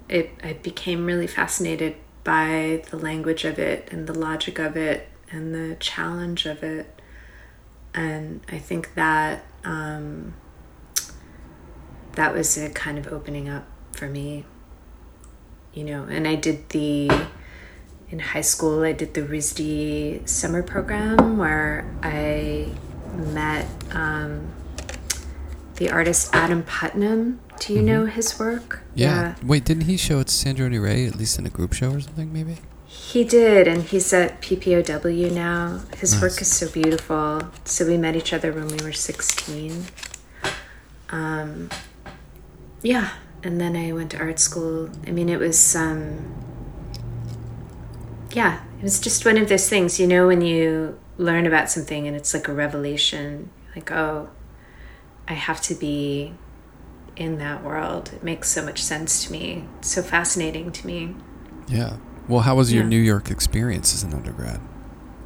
[0.09, 5.09] it I became really fascinated by the language of it and the logic of it,
[5.31, 7.01] and the challenge of it.
[7.95, 10.35] And I think that um,
[12.13, 14.45] that was a kind of opening up for me,
[15.73, 16.05] you know.
[16.05, 17.11] And I did the
[18.11, 18.83] in high school.
[18.83, 22.69] I did the RISD summer program where I
[23.17, 24.53] met um,
[25.77, 27.41] the artist Adam Putnam.
[27.59, 27.87] Do you mm-hmm.
[27.87, 28.83] know his work?
[28.95, 29.35] Yeah.
[29.41, 29.47] yeah.
[29.47, 32.33] Wait, didn't he show at Sandroni Rey at least in a group show or something?
[32.33, 32.59] Maybe.
[33.13, 35.83] He did, and he's at PPOW now.
[35.99, 36.23] His nice.
[36.23, 37.43] work is so beautiful.
[37.65, 39.85] So we met each other when we were sixteen.
[41.11, 41.69] Um,
[42.81, 43.11] yeah,
[43.43, 44.89] and then I went to art school.
[45.07, 46.35] I mean, it was um,
[48.33, 52.07] yeah, it was just one of those things, you know, when you learn about something
[52.07, 54.31] and it's like a revelation, like, oh,
[55.29, 56.33] I have to be
[57.17, 58.11] in that world.
[58.15, 59.69] It makes so much sense to me.
[59.79, 61.15] It's so fascinating to me.
[61.69, 61.97] Yeah.
[62.29, 62.89] Well, how was your yeah.
[62.89, 64.61] New York experience as an undergrad?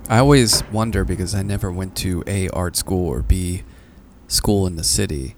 [0.08, 3.64] I always wonder because I never went to A, art school, or B,
[4.28, 5.36] school in the city.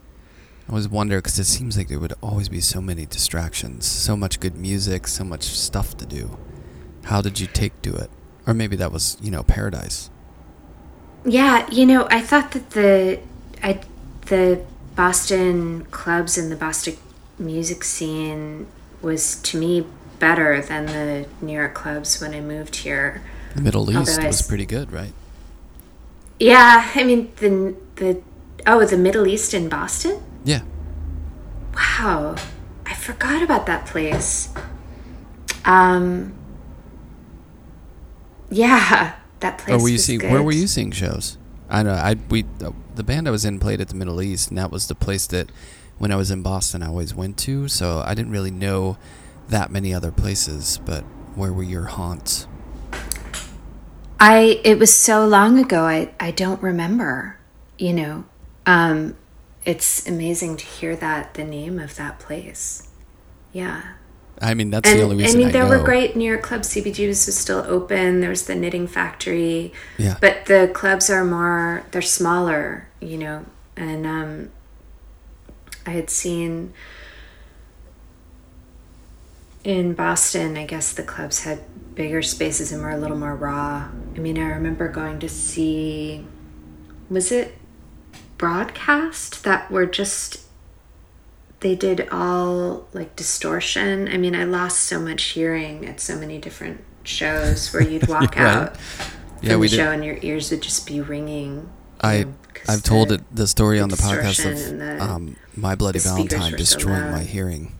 [0.66, 4.16] I always wonder because it seems like there would always be so many distractions, so
[4.16, 6.36] much good music, so much stuff to do.
[7.04, 8.10] How did you take to it?
[8.46, 10.10] Or maybe that was, you know, paradise.
[11.24, 13.20] Yeah, you know, I thought that the
[13.62, 13.80] I
[14.26, 14.62] the
[14.94, 16.96] Boston clubs and the Boston
[17.38, 18.66] music scene
[19.00, 19.86] was to me
[20.18, 23.22] better than the New York clubs when I moved here.
[23.54, 25.12] The Middle East was pretty good, right?
[26.38, 28.22] Yeah, I mean the the
[28.66, 30.22] oh the Middle East in Boston.
[30.44, 30.62] Yeah.
[31.74, 32.36] Wow,
[32.86, 34.52] I forgot about that place.
[35.64, 36.34] Um,
[38.50, 39.80] yeah, that place.
[39.80, 40.20] Oh, were you seeing?
[40.20, 40.32] Good.
[40.32, 41.36] Where were you seeing shows?
[41.68, 41.92] I know.
[41.92, 42.44] I we
[42.94, 45.26] the band I was in played at the Middle East, and that was the place
[45.28, 45.50] that
[45.98, 47.68] when I was in Boston I always went to.
[47.68, 48.96] So I didn't really know
[49.48, 50.80] that many other places.
[50.84, 51.02] But
[51.34, 52.46] where were your haunts?
[54.20, 55.82] I it was so long ago.
[55.82, 57.38] I I don't remember.
[57.78, 58.24] You know,
[58.66, 59.16] um,
[59.64, 62.88] it's amazing to hear that the name of that place.
[63.52, 63.82] Yeah.
[64.40, 65.40] I mean, that's and, the only reason.
[65.40, 66.68] I mean, there I were great New York clubs.
[66.68, 68.20] CBGB's was still open.
[68.20, 69.72] There was the Knitting Factory.
[69.96, 70.16] Yeah.
[70.20, 71.84] But the clubs are more.
[71.90, 73.46] They're smaller, you know.
[73.76, 74.50] And um,
[75.86, 76.72] I had seen
[79.68, 80.56] in Boston.
[80.56, 81.60] I guess the clubs had
[81.94, 83.90] bigger spaces and were a little more raw.
[84.16, 86.24] I mean, I remember going to see.
[87.10, 87.58] Was it
[88.38, 90.40] broadcast that were just
[91.60, 94.08] they did all like distortion.
[94.08, 98.36] I mean, I lost so much hearing at so many different shows where you'd walk
[98.36, 98.38] right.
[98.38, 98.76] out
[99.42, 101.68] yeah, from the show and your ears would just be ringing.
[102.00, 102.34] I know,
[102.68, 106.52] I've told it the story the on the podcast of the, um, my bloody Valentine
[106.52, 107.76] destroying so my hearing.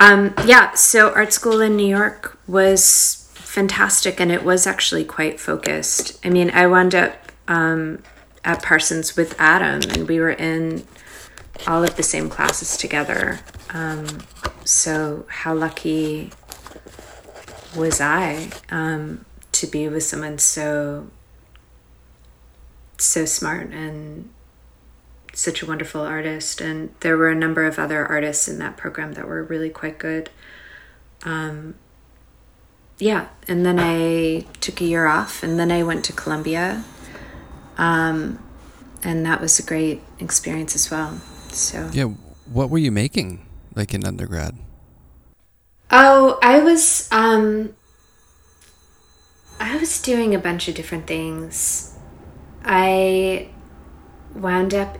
[0.00, 5.38] Um, yeah, so art school in New York was fantastic, and it was actually quite
[5.38, 6.18] focused.
[6.24, 7.14] I mean, I wound up
[7.46, 8.02] um,
[8.44, 10.84] at Parsons with Adam, and we were in
[11.66, 13.40] all of the same classes together.
[13.70, 14.06] Um,
[14.64, 16.32] so, how lucky
[17.76, 21.08] was I um, to be with someone so
[22.98, 24.30] so smart and
[25.34, 26.60] such a wonderful artist?
[26.60, 29.98] And there were a number of other artists in that program that were really quite
[29.98, 30.30] good.
[31.24, 31.74] Um,
[32.98, 36.84] yeah, and then I took a year off, and then I went to Columbia.
[37.76, 38.38] Um,
[39.02, 41.20] and that was a great experience as well.
[41.48, 42.04] So yeah,
[42.50, 44.56] what were you making like in undergrad?
[45.90, 47.74] Oh, I was um,
[49.60, 51.96] I was doing a bunch of different things.
[52.64, 53.50] I
[54.34, 54.98] wound up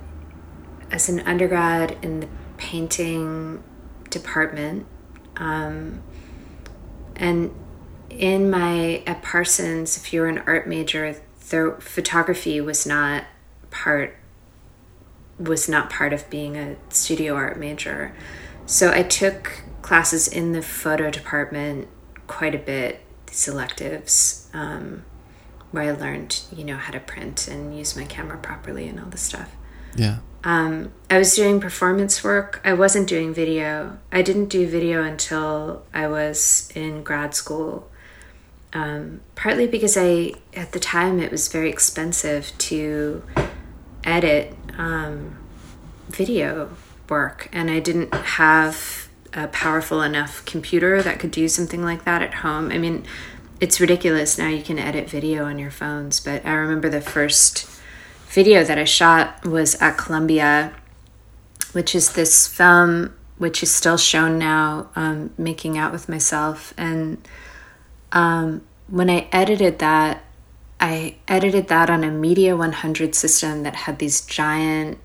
[0.91, 3.63] as an undergrad in the painting
[4.11, 4.87] department,
[5.37, 6.03] um,
[7.17, 7.53] and
[8.11, 11.15] in my at Parsons, if you were an art major,
[11.81, 13.25] photography was not
[13.71, 14.17] part
[15.39, 18.15] was not part of being a studio art major.
[18.67, 21.89] So I took classes in the photo department
[22.27, 25.05] quite a bit, selectives, um,
[25.73, 29.07] where I learned, you know, how to print and use my camera properly and all
[29.07, 29.51] this stuff.
[29.97, 30.19] Yeah.
[30.45, 32.61] Um, I was doing performance work.
[32.65, 33.99] I wasn't doing video.
[34.13, 37.91] I didn't do video until I was in grad school.
[38.75, 43.23] Um, partly because I, at the time, it was very expensive to
[44.03, 45.39] edit um,
[46.09, 46.71] video
[47.09, 52.21] work, and I didn't have a powerful enough computer that could do something like that
[52.21, 52.71] at home.
[52.71, 53.05] I mean,
[53.61, 57.74] it's ridiculous now you can edit video on your phones, but I remember the first
[58.35, 60.75] video that I shot was at Columbia,
[61.73, 66.73] which is this film which is still shown now, um, making out with myself.
[66.77, 67.27] And
[68.13, 70.25] um, when I edited that,
[70.81, 74.99] I edited that on a Media 100 system that had these giant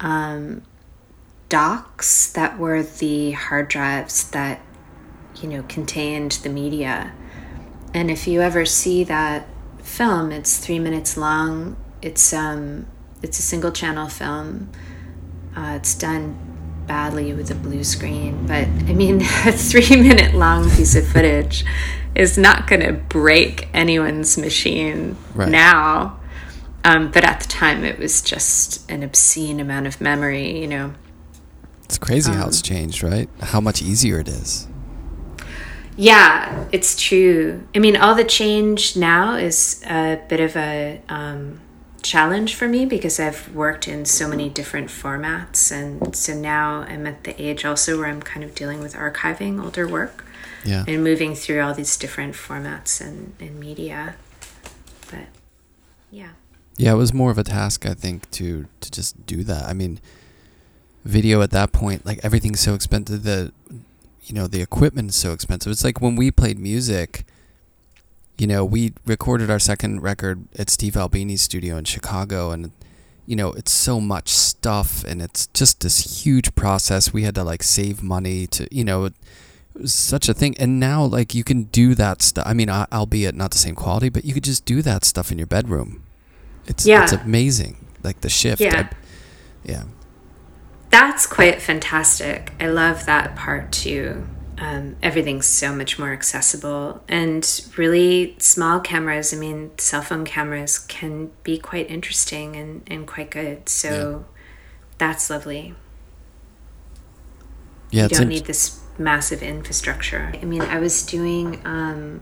[0.00, 0.62] um,
[1.48, 4.60] docks that were the hard drives that,
[5.40, 7.12] you know, contained the media.
[7.94, 9.46] And if you ever see that
[9.82, 11.76] film, it's three minutes long.
[12.02, 12.86] It's um,
[13.22, 14.70] it's a single channel film.
[15.56, 16.38] Uh, it's done
[16.86, 21.64] badly with a blue screen, but I mean, a three minute long piece of footage
[22.14, 25.48] is not going to break anyone's machine right.
[25.48, 26.18] now.
[26.84, 30.94] Um, but at the time, it was just an obscene amount of memory, you know.
[31.84, 33.28] It's crazy um, how it's um, changed, right?
[33.40, 34.68] How much easier it is.
[35.96, 37.66] Yeah, it's true.
[37.74, 41.60] I mean, all the change now is a bit of a um,
[42.02, 45.72] challenge for me because I've worked in so many different formats.
[45.72, 49.62] And so now I'm at the age also where I'm kind of dealing with archiving
[49.62, 50.24] older work
[50.64, 50.84] yeah.
[50.86, 54.16] and moving through all these different formats and, and media.
[55.10, 55.26] But
[56.10, 56.30] yeah.
[56.76, 59.64] Yeah, it was more of a task, I think, to to just do that.
[59.64, 59.98] I mean,
[61.04, 63.24] video at that point, like everything's so expensive.
[63.24, 63.52] The
[64.22, 65.72] you know the equipment is so expensive.
[65.72, 67.24] It's like when we played music.
[68.38, 72.70] You know, we recorded our second record at Steve Albini's studio in Chicago, and
[73.26, 77.12] you know it's so much stuff, and it's just this huge process.
[77.12, 79.10] We had to like save money to, you know,
[79.84, 80.56] such a thing.
[80.58, 82.46] And now, like, you can do that stuff.
[82.46, 85.38] I mean, albeit not the same quality, but you could just do that stuff in
[85.38, 86.04] your bedroom.
[86.66, 87.02] It's yeah.
[87.04, 87.86] it's amazing.
[88.02, 88.60] Like the shift.
[88.60, 88.88] Yeah.
[88.90, 88.96] I,
[89.64, 89.84] yeah.
[90.90, 92.52] That's quite fantastic.
[92.60, 94.26] I love that part too.
[94.60, 99.32] Um, everything's so much more accessible and really small cameras.
[99.32, 103.68] I mean, cell phone cameras can be quite interesting and, and quite good.
[103.68, 104.42] So yeah.
[104.98, 105.74] that's lovely.
[107.90, 110.32] Yeah, you don't need this massive infrastructure.
[110.34, 112.20] I mean, I was doing um,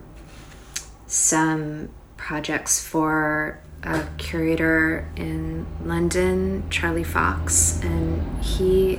[1.07, 8.99] some projects for a curator in London, Charlie Fox, and he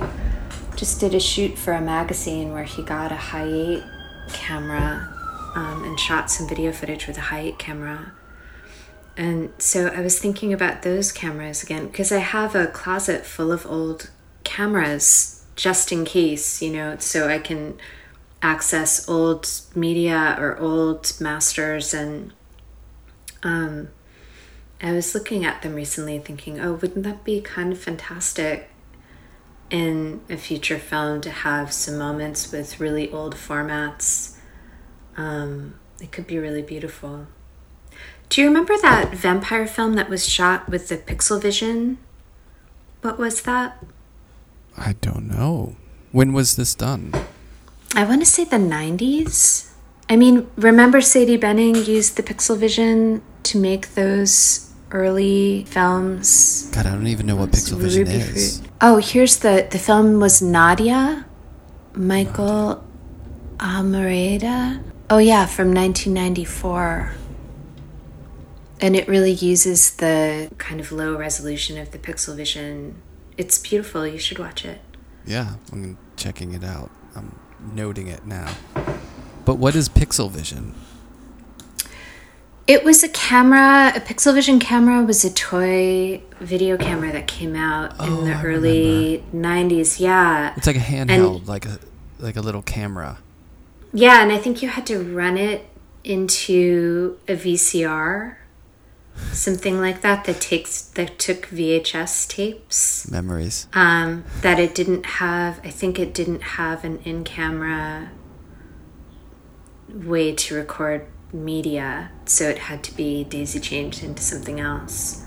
[0.78, 3.84] just did a shoot for a magazine where he got a Hi8
[4.32, 5.12] camera
[5.56, 8.12] um, and shot some video footage with a Hi8 camera.
[9.16, 13.50] And so I was thinking about those cameras again because I have a closet full
[13.50, 14.10] of old
[14.44, 17.76] cameras just in case, you know, so I can
[18.40, 22.32] access old media or old masters and
[23.42, 23.88] um
[24.80, 28.70] I was looking at them recently thinking, oh, wouldn't that be kind of fantastic
[29.70, 34.36] in a future film to have some moments with really old formats?
[35.16, 37.26] Um, it could be really beautiful.
[38.28, 41.98] Do you remember that vampire film that was shot with the pixel vision?
[43.00, 43.82] What was that?
[44.76, 45.76] I don't know.
[46.12, 47.12] When was this done?
[47.94, 49.72] I want to say the 90s.
[50.08, 56.70] I mean, remember Sadie Benning used the Pixel Vision to make those early films?
[56.72, 58.58] God, I don't even know what Pixel Vision Ruby is.
[58.58, 58.70] Fruit.
[58.80, 61.24] Oh, here's the the film was Nadja,
[61.94, 62.84] Michael
[63.58, 64.82] Almereyda.
[65.10, 67.14] Oh yeah, from 1994.
[68.80, 73.02] And it really uses the kind of low resolution of the Pixel Vision
[73.38, 74.04] it's beautiful.
[74.06, 74.80] You should watch it.
[75.24, 76.90] Yeah, I'm checking it out.
[77.14, 77.38] I'm
[77.72, 78.52] noting it now.
[79.44, 80.74] But what is Pixel Vision?
[82.68, 83.94] It was a camera.
[83.96, 88.34] A Pixel Vision camera was a toy video camera that came out oh, in the
[88.34, 89.74] I early remember.
[89.74, 89.98] '90s.
[89.98, 91.78] Yeah, it's like a handheld, and, like a
[92.18, 93.20] like a little camera.
[93.94, 95.66] Yeah, and I think you had to run it
[96.04, 98.36] into a VCR
[99.32, 105.60] something like that that takes that took VHS tapes memories um, that it didn't have
[105.64, 108.10] I think it didn't have an in-camera
[109.88, 115.24] way to record media so it had to be daisy chained into something else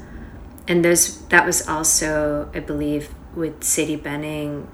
[0.68, 4.68] and those that was also I believe with Sadie Benning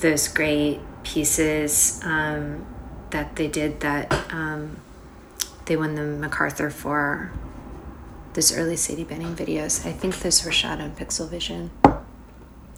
[0.00, 2.66] those great pieces um,
[3.10, 4.76] that they did that um,
[5.66, 7.32] they won the MacArthur for
[8.34, 9.86] those early Sadie Benning videos.
[9.86, 11.70] I think those were shot on Pixel Vision.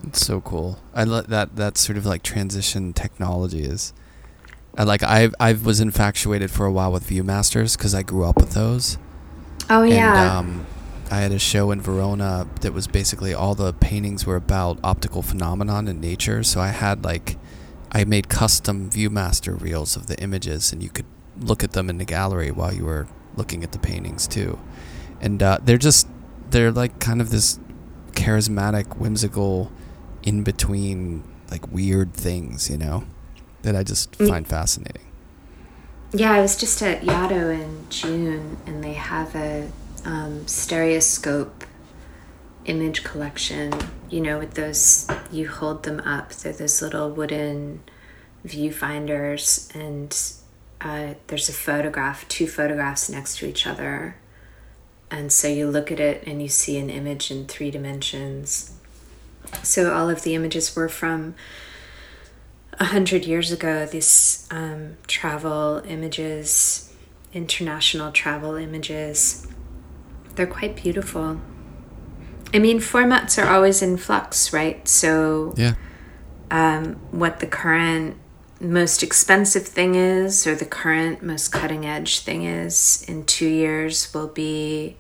[0.05, 0.79] It's so cool.
[0.95, 3.93] I love that that sort of like transition technology is.
[4.77, 8.37] I like I I was infatuated for a while with ViewMasters because I grew up
[8.37, 8.99] with those.
[9.69, 10.21] Oh yeah.
[10.21, 10.67] And, um,
[11.11, 15.23] I had a show in Verona that was basically all the paintings were about optical
[15.23, 16.45] phenomenon in nature.
[16.45, 17.37] So I had like,
[17.91, 21.07] I made custom ViewMaster reels of the images, and you could
[21.37, 24.59] look at them in the gallery while you were looking at the paintings too
[25.21, 26.09] and uh, they're just
[26.51, 27.61] they're like kind of this
[28.13, 29.71] charismatic, whimsical,
[30.23, 33.05] in between like weird things, you know,
[33.63, 34.29] that I just mm.
[34.29, 35.03] find fascinating.
[36.13, 39.71] yeah, I was just at Yaddo in June, and they have a
[40.05, 41.65] um, stereoscope
[42.65, 43.73] image collection.
[44.09, 46.33] You know, with those, you hold them up.
[46.33, 47.83] They're those little wooden
[48.47, 50.17] viewfinders, and
[50.81, 54.17] uh, there's a photograph, two photographs next to each other.
[55.11, 58.73] And so you look at it and you see an image in three dimensions.
[59.63, 61.35] So all of the images were from
[62.81, 63.87] a hundred years ago.
[63.87, 66.93] These um, travel images,
[67.33, 69.47] international travel images,
[70.35, 71.41] they're quite beautiful.
[72.53, 74.89] I mean, formats are always in flux, right?
[74.89, 75.75] So, Yeah.
[76.51, 78.17] um, what the current
[78.61, 84.13] most expensive thing is, or the current most cutting edge thing is, in two years
[84.13, 84.97] will be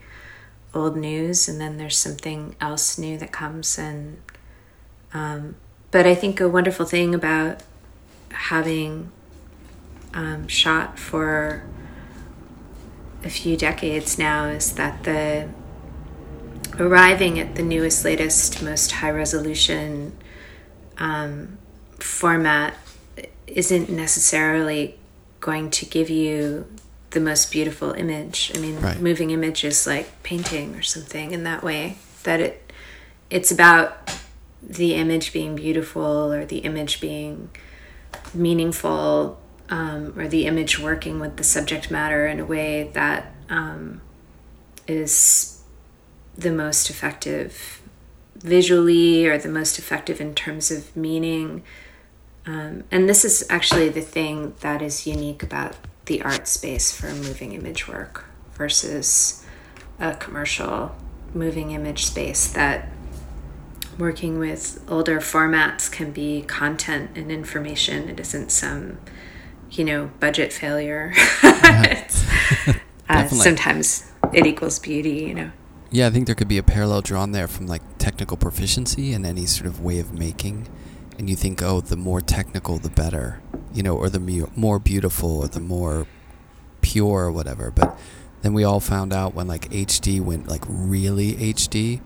[0.72, 3.78] old news, and then there's something else new that comes.
[3.78, 4.18] And
[5.12, 5.56] um,
[5.90, 7.62] but I think a wonderful thing about
[8.30, 9.10] having
[10.14, 11.62] um, shot for
[13.22, 15.48] a few decades now is that the
[16.78, 20.16] arriving at the newest, latest, most high resolution
[20.98, 21.58] um,
[21.98, 22.74] format
[23.46, 24.98] isn't necessarily
[25.40, 26.66] going to give you
[27.10, 28.52] the most beautiful image.
[28.54, 29.00] I mean, Right.
[29.00, 31.96] moving image is like painting or something in that way.
[32.22, 32.72] That it
[33.30, 34.10] it's about
[34.62, 37.50] the image being beautiful or the image being
[38.34, 39.38] meaningful
[39.68, 44.00] um, or the image working with the subject matter in a way that um,
[44.86, 45.62] is
[46.36, 47.80] the most effective
[48.36, 51.62] visually or the most effective in terms of meaning.
[52.46, 57.06] Um, and this is actually the thing that is unique about the art space for
[57.06, 59.44] moving image work versus
[59.98, 60.94] a commercial
[61.34, 62.88] moving image space that
[64.00, 68.08] working with older formats can be content and information.
[68.08, 68.98] It isn't some,
[69.70, 71.12] you know, budget failure.
[71.72, 72.24] It's,
[73.08, 75.50] uh, sometimes it equals beauty, you know.
[75.90, 79.24] Yeah, I think there could be a parallel drawn there from like technical proficiency and
[79.24, 80.68] any sort of way of making.
[81.18, 83.40] And you think, oh, the more technical, the better,
[83.72, 86.06] you know, or the mu- more beautiful, or the more
[86.80, 87.70] pure, or whatever.
[87.70, 87.98] But
[88.42, 92.00] then we all found out when like HD went like really HD,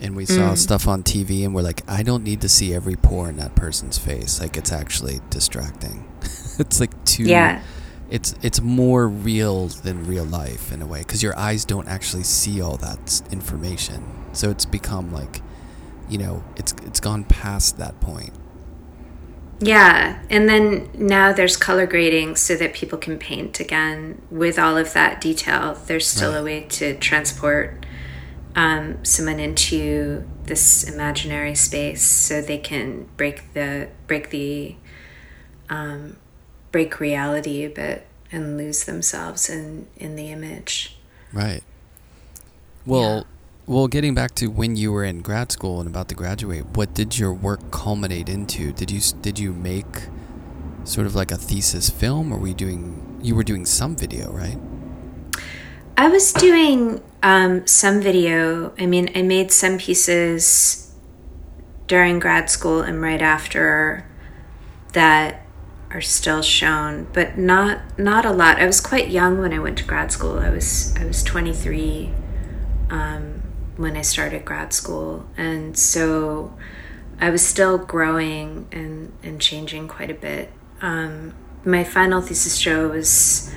[0.00, 0.58] and we saw Mm.
[0.58, 3.54] stuff on TV, and we're like, I don't need to see every pore in that
[3.54, 4.40] person's face.
[4.40, 6.04] Like it's actually distracting.
[6.58, 7.62] it's like too Yeah.
[8.10, 12.22] it's it's more real than real life in a way because your eyes don't actually
[12.22, 15.40] see all that information so it's become like
[16.08, 18.32] you know it's it's gone past that point
[19.60, 24.76] Yeah, and then now there's color grading so that people can paint again with all
[24.76, 25.78] of that detail.
[25.86, 26.40] There's still Right.
[26.40, 27.86] a way to transport
[28.56, 34.76] um, someone into this imaginary space so they can break the break the
[35.68, 36.16] um,
[36.70, 40.96] break reality a bit and lose themselves in in the image.
[41.32, 41.62] right.
[42.86, 43.26] Well
[43.66, 46.94] well getting back to when you were in grad school and about to graduate what
[46.94, 48.72] did your work culminate into?
[48.72, 50.08] Did you did you make
[50.84, 52.32] sort of like a thesis film?
[52.32, 54.58] Or were you doing you were doing some video right?
[55.96, 58.74] I was doing um, some video.
[58.78, 60.94] I mean, I made some pieces
[61.86, 64.06] during grad school and right after
[64.92, 65.40] that
[65.90, 68.60] are still shown, but not not a lot.
[68.60, 70.38] I was quite young when I went to grad school.
[70.38, 72.12] I was I was 23
[72.90, 73.42] um,
[73.76, 76.54] when I started grad school, and so
[77.18, 80.52] I was still growing and and changing quite a bit.
[80.82, 81.32] Um,
[81.64, 83.50] my final thesis show was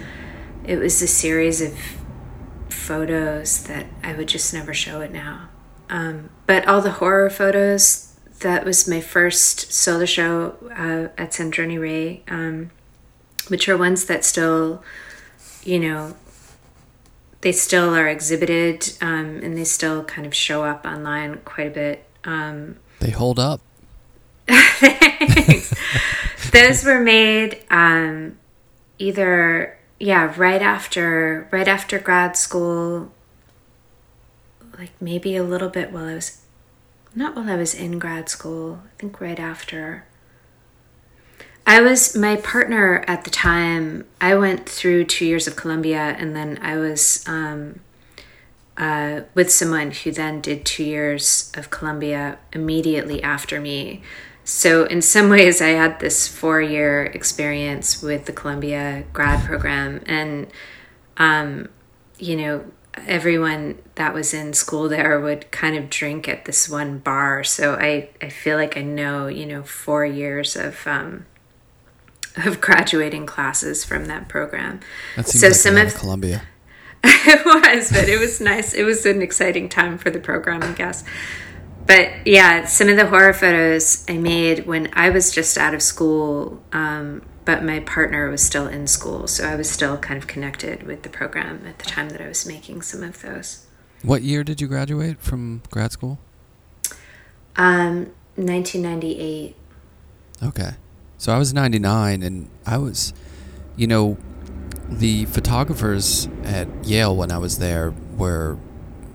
[0.64, 1.74] it was a series of
[2.78, 5.50] photos that I would just never show it now.
[5.90, 11.80] Um, but all the horror photos, that was my first solo show uh, at Sandroni
[11.80, 12.72] Rey, um,
[13.48, 14.84] which are ones that still,
[15.64, 16.16] you know,
[17.42, 21.72] they still are exhibited um, and they still kind of show up online quite a
[21.72, 22.06] bit.
[22.24, 23.62] Um, they hold up
[26.52, 28.38] those were made um,
[28.98, 33.12] either yeah right after right after grad school
[34.78, 36.42] like maybe a little bit while i was
[37.16, 40.06] not while i was in grad school i think right after
[41.66, 46.36] i was my partner at the time i went through two years of columbia and
[46.36, 47.80] then i was um,
[48.78, 54.04] uh, with someone who then did two years of Columbia immediately after me.
[54.48, 60.02] So, in some ways, I had this four year experience with the Columbia grad program.
[60.06, 60.48] And,
[61.18, 61.68] um,
[62.18, 62.66] you know,
[63.06, 67.44] everyone that was in school there would kind of drink at this one bar.
[67.44, 71.26] So, I, I feel like I know, you know, four years of, um,
[72.46, 74.80] of graduating classes from that program.
[75.18, 76.44] That so like some of Columbia.
[77.04, 78.74] it was, but it was nice.
[78.74, 81.04] It was an exciting time for the program, I guess.
[81.88, 85.82] But yeah, some of the horror photos I made when I was just out of
[85.82, 90.28] school, um, but my partner was still in school, so I was still kind of
[90.28, 93.66] connected with the program at the time that I was making some of those.
[94.04, 96.20] What year did you graduate from grad school?
[97.56, 99.56] Um, 1998.
[100.44, 100.72] Okay.
[101.18, 103.14] So I was 99 and I was,
[103.76, 104.18] you know,
[104.90, 108.58] the photographers at Yale when I was there were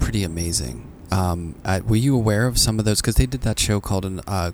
[0.00, 0.91] pretty amazing.
[1.12, 3.00] Um, I, were you aware of some of those?
[3.00, 4.52] Because they did that show called, an, uh,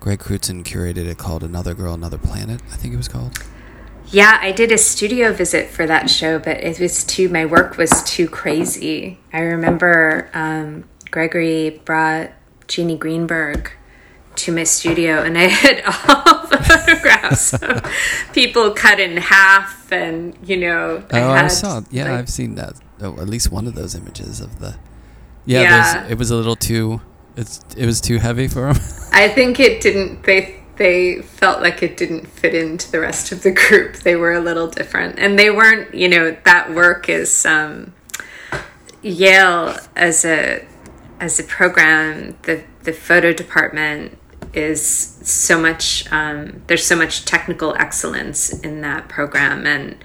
[0.00, 3.38] Greg Crewdson curated it called Another Girl, Another Planet, I think it was called.
[4.08, 7.76] Yeah, I did a studio visit for that show, but it was too, my work
[7.76, 9.20] was too crazy.
[9.32, 12.32] I remember um, Gregory brought
[12.66, 13.70] Jeannie Greenberg
[14.34, 17.82] to my studio and I had all the photographs of
[18.32, 22.54] people cut in half and you know I oh I saw yeah like, I've seen
[22.54, 24.76] that oh, at least one of those images of the
[25.44, 26.06] yeah, yeah.
[26.08, 27.00] it was a little too
[27.36, 28.82] it's it was too heavy for them
[29.12, 33.42] I think it didn't they they felt like it didn't fit into the rest of
[33.42, 33.96] the group.
[33.96, 35.18] They were a little different.
[35.18, 37.94] And they weren't you know that work is um
[39.02, 40.66] Yale as a
[41.20, 44.18] as a program the the photo department
[44.54, 49.66] is so much um, there's so much technical excellence in that program.
[49.66, 50.02] And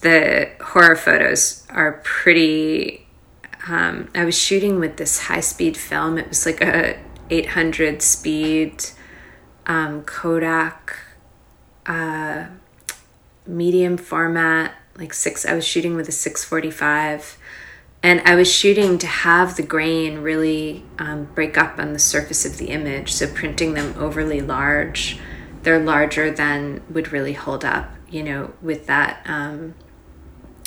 [0.00, 3.05] the horror photos are pretty
[3.68, 6.98] um, i was shooting with this high speed film it was like a
[7.30, 8.84] 800 speed
[9.66, 10.98] um, kodak
[11.86, 12.46] uh,
[13.46, 17.38] medium format like six i was shooting with a 645
[18.06, 22.44] and I was shooting to have the grain really um, break up on the surface
[22.46, 23.12] of the image.
[23.12, 25.18] So printing them overly large,
[25.62, 29.74] they're larger than would really hold up, you know, with that um,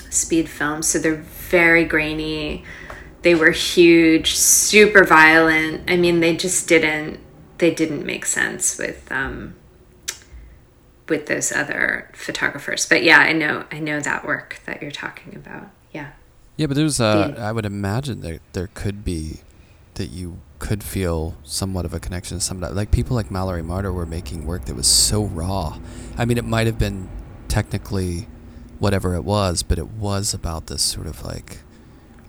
[0.10, 0.82] speed film.
[0.82, 2.66] So they're very grainy.
[3.22, 5.90] They were huge, super violent.
[5.90, 7.20] I mean, they just didn't.
[7.58, 9.56] They didn't make sense with um,
[11.10, 12.86] with those other photographers.
[12.86, 13.66] But yeah, I know.
[13.72, 15.70] I know that work that you're talking about.
[15.92, 16.12] Yeah.
[16.56, 19.42] Yeah, but there's uh, I would imagine that there could be
[19.96, 23.94] that you could feel somewhat of a connection to somebody like people like Malerie Marder
[23.94, 25.78] were making work that was so raw.
[26.18, 27.10] I mean, it might have been
[27.48, 28.28] technically
[28.78, 31.60] whatever it was, but it was about this sort of like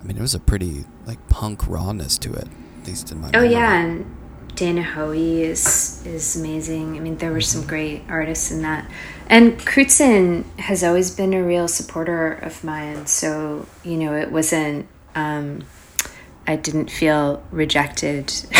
[0.01, 2.49] I mean, it was a pretty like punk rawness to it,
[2.81, 3.29] at least in my.
[3.29, 3.53] Oh memory.
[3.53, 4.17] yeah, and
[4.55, 6.97] Dana Hoey is is amazing.
[6.97, 8.91] I mean, there were some great artists in that.
[9.31, 13.07] And Crewdson has always been a real supporter of mine.
[13.07, 15.63] So, you know, it wasn't, um,
[16.49, 18.33] I didn't feel rejected.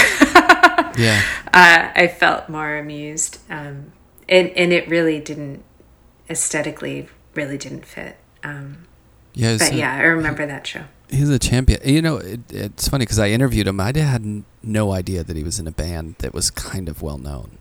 [0.97, 1.23] yeah.
[1.53, 3.39] Uh, I felt more amused.
[3.51, 3.93] Um,
[4.29, 5.65] and, and it really didn't,
[6.31, 8.17] aesthetically, really didn't fit.
[8.45, 8.87] Um,
[9.35, 10.85] yeah, but yeah, I remember that show.
[11.11, 11.81] He's a champion.
[11.85, 13.81] You know, it, it's funny because I interviewed him.
[13.81, 17.19] I had no idea that he was in a band that was kind of well
[17.19, 17.59] known.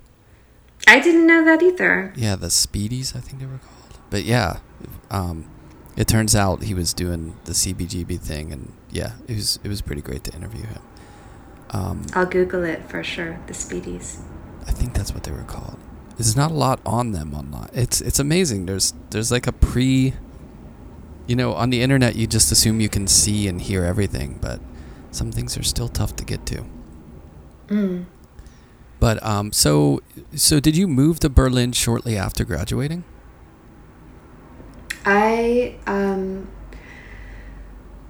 [0.88, 2.14] I didn't know that either.
[2.16, 4.00] Yeah, the Speedies, I think they were called.
[4.10, 4.60] But yeah,
[5.12, 5.50] um,
[5.95, 9.82] it turns out he was doing the CBGB thing, and yeah, it was it was
[9.82, 10.82] pretty great to interview him.
[11.72, 13.39] Um, I'll Google it for sure.
[13.47, 14.22] The Speedies.
[14.68, 15.78] I think that's what they were called.
[16.18, 17.70] There's not a lot on them online.
[17.74, 18.66] It's it's amazing.
[18.66, 20.14] There's there's like a pre.
[21.30, 24.60] You know, on the internet, you just assume you can see and hear everything, but
[25.12, 26.66] some things are still tough to get to.
[27.68, 28.06] Mm.
[29.00, 30.02] But um, so
[30.34, 33.04] so did you move to Berlin shortly after graduating?
[35.06, 36.50] I um,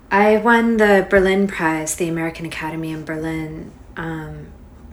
[0.09, 4.47] I won the Berlin Prize, the American Academy in Berlin um,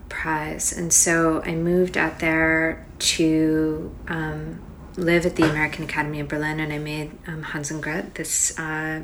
[0.09, 4.66] prize, and so I moved out there to um,
[4.97, 8.59] live at the American Academy in Berlin, and I made um, Hans and Gret, this
[8.59, 9.03] uh,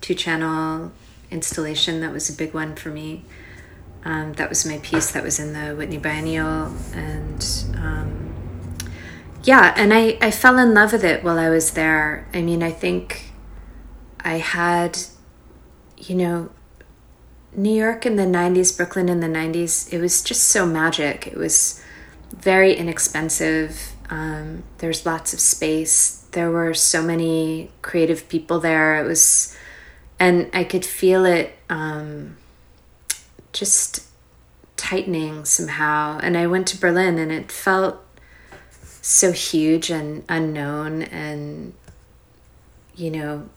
[0.00, 0.92] two-channel
[1.30, 3.24] installation that was a big one for me.
[4.04, 6.72] Um, that was my piece that was in the Whitney Biennial.
[6.94, 7.44] And
[7.76, 8.34] um,
[9.42, 12.28] yeah, and I, I fell in love with it while I was there.
[12.32, 13.32] I mean, I think
[14.20, 14.98] I had,
[15.96, 16.50] you know,
[17.52, 21.26] New York in the 90s, Brooklyn in the 90s, it was just so magic.
[21.26, 21.82] It was
[22.30, 23.95] very inexpensive.
[24.08, 26.26] Um, there's lots of space.
[26.32, 29.02] There were so many creative people there.
[29.02, 29.56] It was,
[30.18, 31.56] and I could feel it.
[31.68, 32.36] Um,
[33.56, 34.06] just
[34.76, 36.20] tightening somehow.
[36.22, 38.02] And I went to Berlin and it felt
[39.00, 41.72] so huge and unknown and,
[42.94, 43.48] you know,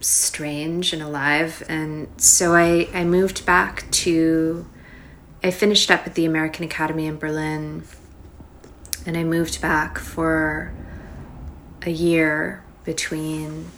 [0.00, 1.62] strange and alive.
[1.68, 4.66] And so I, I moved back to,
[5.42, 7.84] I finished up at the American Academy in Berlin
[9.06, 10.72] and I moved back for
[11.82, 13.70] a year between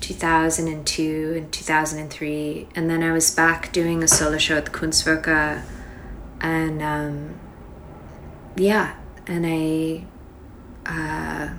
[0.00, 5.04] 2002 and 2003 and then i was back doing a solo show at the Kunst
[5.04, 5.62] Werke.
[6.40, 7.34] And um,
[8.56, 8.96] yeah.
[9.26, 10.04] And i
[10.86, 11.54] uh,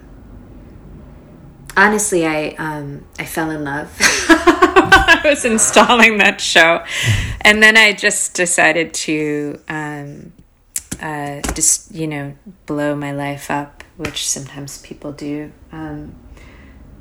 [1.78, 3.96] honestly i um, i fell in love.
[4.00, 6.84] I was installing that show.
[7.42, 10.34] And then i just decided to um,
[11.02, 12.36] uh, just you know
[12.66, 16.16] blow my life up which sometimes people do um,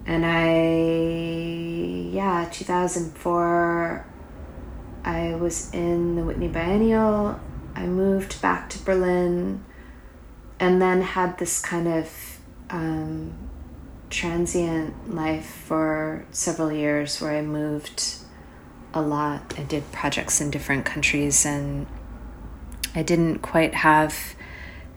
[0.06, 4.06] and I, yeah, 2004,
[5.04, 7.38] I was in the Whitney Biennial.
[7.74, 9.64] I moved back to Berlin
[10.58, 12.38] and then had this kind of
[12.70, 13.32] um,
[14.10, 18.16] transient life for several years where I moved
[18.92, 19.54] a lot.
[19.56, 21.86] I did projects in different countries and
[22.94, 24.34] I didn't quite have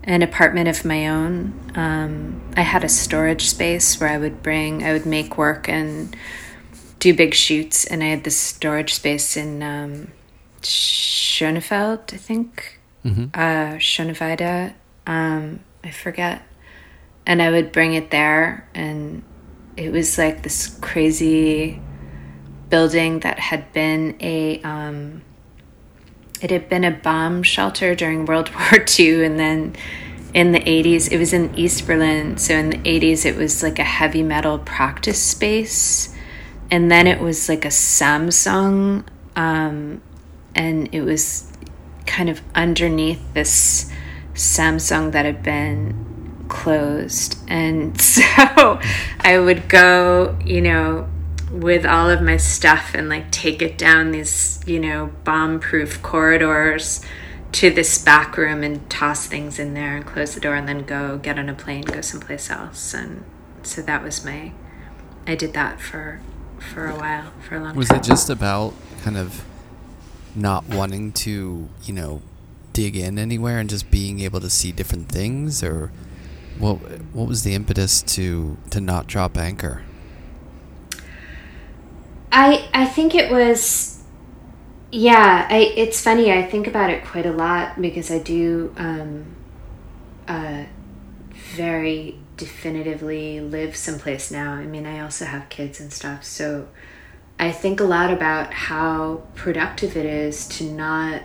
[0.04, 1.54] an apartment of my own.
[1.76, 6.16] Um, I had a storage space where I would bring, I would make work and
[7.00, 10.12] do big shoots, and I had this storage space in um,
[10.62, 13.26] Schönefeld, I think, mm-hmm.
[13.34, 14.74] uh, Schöneweide,
[15.08, 16.44] um, I forget.
[17.26, 19.24] And I would bring it there, and
[19.78, 21.82] it was like this crazy
[22.70, 25.22] building that had been a um,
[26.44, 29.76] it had been a bomb shelter during World War II, and then
[30.34, 32.38] in the 80s, it was in East Berlin.
[32.38, 36.14] So in the 80s, it was like a heavy metal practice space.
[36.70, 40.02] And then it was like a Samsung, um,
[40.56, 41.52] and it was
[42.06, 43.92] kind of underneath this
[44.34, 47.38] Samsung that had been closed.
[47.48, 48.24] And so
[49.20, 51.08] I would go, you know,
[51.54, 56.02] with all of my stuff and like take it down these, you know, bomb proof
[56.02, 57.00] corridors
[57.52, 60.84] to this back room and toss things in there and close the door and then
[60.84, 62.96] go get on a plane, go someplace else.
[62.96, 63.24] And
[63.62, 64.52] so that was my,
[65.28, 66.22] I did that for,
[66.60, 68.00] for a while, for a long was time.
[68.00, 68.74] Was it just about
[69.04, 69.46] kind of
[70.36, 72.24] not wanting to, you know,
[72.74, 75.92] dig in anywhere and just being able to see different things or
[76.58, 76.78] what,
[77.14, 79.84] what was the impetus to, to not drop anchor?
[82.34, 84.04] I I think it was
[84.92, 86.32] yeah, I it's funny.
[86.32, 89.26] I think about it quite a lot because I do um
[90.28, 90.66] uh
[91.56, 94.54] very definitively live someplace now.
[94.54, 96.24] I mean, I also have kids and stuff.
[96.24, 96.70] So
[97.40, 101.24] I think a lot about how productive it is to not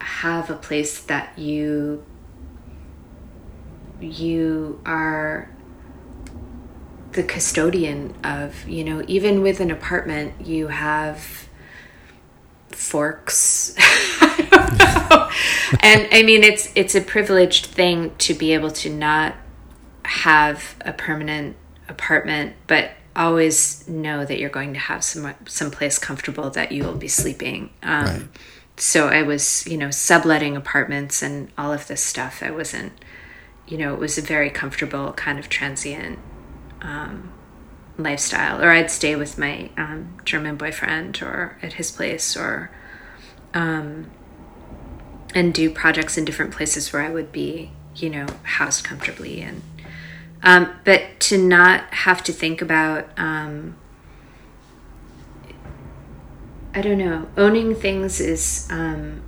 [0.00, 2.04] have a place that you
[4.00, 5.48] you are
[7.12, 11.48] the custodian of you know even with an apartment you have
[12.70, 13.76] forks.
[15.80, 19.34] And i mean it's it's a privileged thing to be able to not
[20.04, 21.56] have a permanent
[21.88, 26.84] apartment but always know that you're going to have some some place comfortable that you
[26.84, 27.70] will be sleeping.
[27.82, 28.22] Um, right.
[28.76, 32.42] so i was you know subletting apartments and all of this stuff.
[32.42, 32.92] I wasn't
[33.66, 36.18] you know it was a very comfortable kind of transient
[36.82, 37.32] um,
[37.96, 42.70] lifestyle, or I'd stay with my um, German boyfriend or at his place, or
[43.54, 44.10] um,
[45.34, 49.62] and do projects in different places where I would be, you know, housed comfortably and.
[50.44, 53.76] Um, but to not have to think about, um,
[56.74, 59.22] I don't know, owning things is um,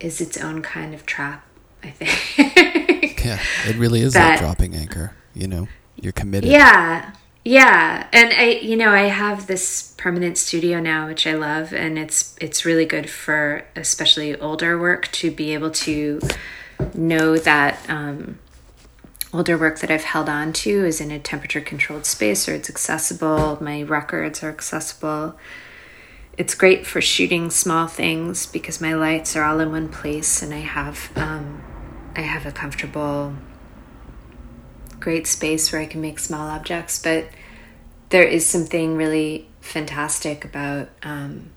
[0.00, 1.46] is its own kind of trap.
[1.82, 3.22] I think.
[3.22, 6.50] yeah, it really is that, like dropping anchor you know you're committed.
[6.50, 7.12] Yeah
[7.44, 8.06] yeah.
[8.12, 12.36] And i you know i have this permanent studio now which i love and it's
[12.40, 16.20] it's really good for especially older work to be able to
[16.94, 18.38] know that um,
[19.32, 22.70] older work that i've held on to is in a temperature controlled space or it's
[22.70, 25.36] accessible my records are accessible.
[26.38, 30.54] It's great for shooting small things because my lights are all in one place and
[30.54, 31.62] i have um,
[32.16, 33.34] i have a comfortable
[35.02, 37.26] great space where I can make small objects, but
[38.10, 40.88] there is something really fantastic about.
[41.02, 41.50] Um,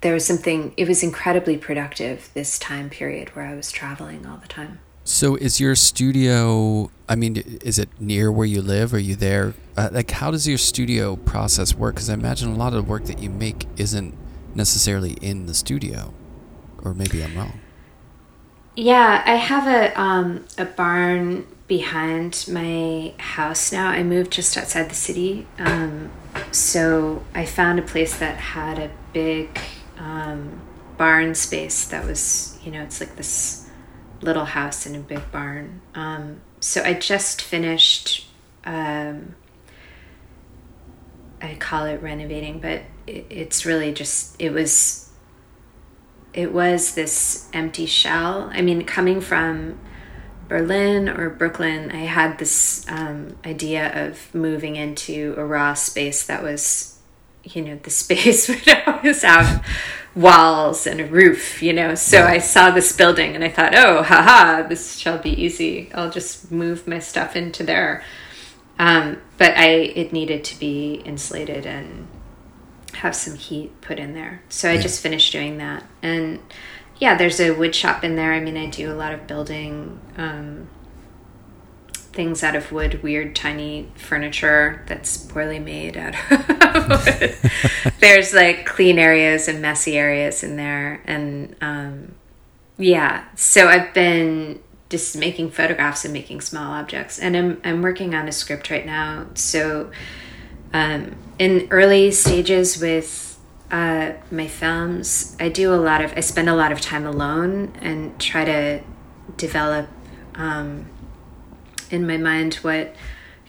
[0.00, 4.36] there was something, it was incredibly productive this time period where I was traveling all
[4.36, 4.78] the time.
[5.02, 8.94] So, is your studio, I mean, is it near where you live?
[8.94, 9.54] Are you there?
[9.76, 11.96] Uh, like, how does your studio process work?
[11.96, 14.14] Because I imagine a lot of the work that you make isn't
[14.54, 16.14] necessarily in the studio.
[16.82, 17.58] Or maybe I'm wrong.
[18.76, 23.88] Yeah, I have a um, a barn behind my house now.
[23.88, 25.46] I moved just outside the city.
[25.58, 26.10] Um,
[26.50, 29.58] so I found a place that had a big
[29.98, 30.60] um,
[30.98, 33.68] barn space that was, you know, it's like this
[34.20, 35.80] little house in a big barn.
[35.94, 38.26] Um, so I just finished.
[38.64, 39.34] Um,
[41.40, 45.10] I call it renovating, but it, it's really just it was.
[46.32, 48.50] It was this empty shell.
[48.52, 49.78] I mean, coming from
[50.54, 56.44] Berlin or Brooklyn, I had this um, idea of moving into a raw space that
[56.44, 56.96] was,
[57.42, 59.66] you know, the space would always have
[60.14, 61.96] walls and a roof, you know.
[61.96, 62.26] So yeah.
[62.26, 65.90] I saw this building and I thought, oh, haha, this shall be easy.
[65.92, 68.04] I'll just move my stuff into there.
[68.78, 72.06] Um, but I, it needed to be insulated and
[72.92, 74.44] have some heat put in there.
[74.50, 74.82] So I yeah.
[74.82, 75.82] just finished doing that.
[76.00, 76.38] And
[76.98, 78.32] yeah, there's a wood shop in there.
[78.32, 80.68] I mean, I do a lot of building um,
[81.92, 87.36] things out of wood, weird, tiny furniture that's poorly made out of wood.
[88.00, 91.02] there's like clean areas and messy areas in there.
[91.04, 92.14] And um,
[92.78, 97.18] yeah, so I've been just making photographs and making small objects.
[97.18, 99.26] And I'm, I'm working on a script right now.
[99.34, 99.90] So
[100.72, 103.33] um, in early stages with
[103.70, 107.72] uh, my films, I do a lot of, I spend a lot of time alone
[107.80, 108.82] and try to
[109.36, 109.88] develop
[110.34, 110.86] um,
[111.90, 112.94] in my mind what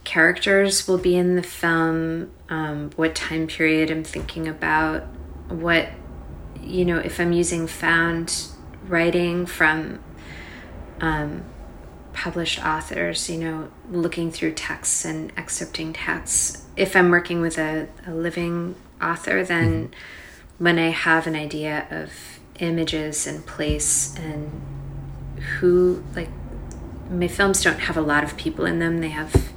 [0.04, 5.04] characters will be in the film, um, what time period I'm thinking about,
[5.50, 5.90] what,
[6.62, 8.48] you know, if I'm using found
[8.88, 10.00] writing from
[11.02, 11.44] um,
[12.14, 16.64] published authors, you know, looking through texts and excerpting texts.
[16.78, 20.64] If I'm working with a, a living author, then mm-hmm.
[20.64, 22.12] when I have an idea of
[22.60, 24.62] images and place and
[25.60, 26.30] who, like,
[27.10, 29.52] my films don't have a lot of people in them, they have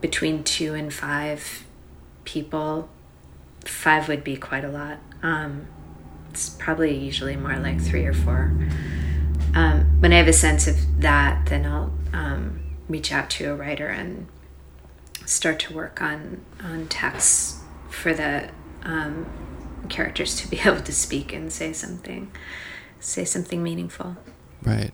[0.00, 1.64] between two and five
[2.24, 2.88] people.
[3.64, 4.98] Five would be quite a lot.
[5.22, 5.66] Um,
[6.30, 8.52] it's probably usually more like three or four.
[9.54, 13.54] Um, when I have a sense of that, then I'll um, reach out to a
[13.54, 14.26] writer and
[15.26, 17.61] start to work on on texts
[17.92, 18.50] for the
[18.82, 19.26] um,
[19.88, 22.30] characters to be able to speak and say something,
[23.00, 24.16] say something meaningful.
[24.62, 24.92] Right.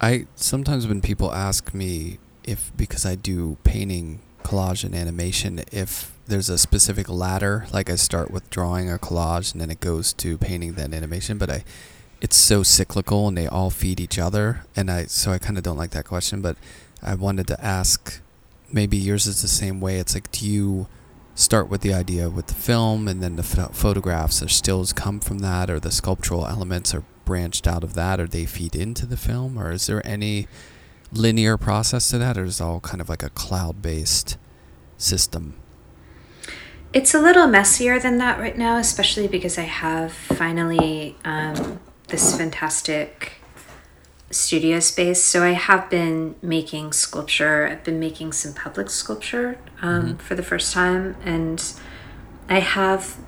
[0.00, 6.12] I sometimes when people ask me if because I do painting, collage, and animation, if
[6.26, 10.12] there's a specific ladder, like I start with drawing a collage and then it goes
[10.14, 11.64] to painting, then animation, but I
[12.20, 15.64] it's so cyclical and they all feed each other and I so I kind of
[15.64, 16.56] don't like that question, but
[17.02, 18.20] I wanted to ask
[18.72, 19.98] maybe yours is the same way.
[19.98, 20.86] It's like do you
[21.40, 25.38] start with the idea with the film and then the photographs or stills come from
[25.38, 29.16] that or the sculptural elements are branched out of that or they feed into the
[29.16, 30.46] film or is there any
[31.12, 34.36] linear process to that or is it all kind of like a cloud-based
[34.98, 35.54] system?
[36.92, 42.36] It's a little messier than that right now especially because i have finally um, this
[42.36, 43.39] fantastic
[44.30, 45.22] studio space.
[45.22, 47.66] So I have been making sculpture.
[47.66, 50.16] I've been making some public sculpture um, mm-hmm.
[50.18, 51.62] for the first time, and
[52.48, 53.18] I have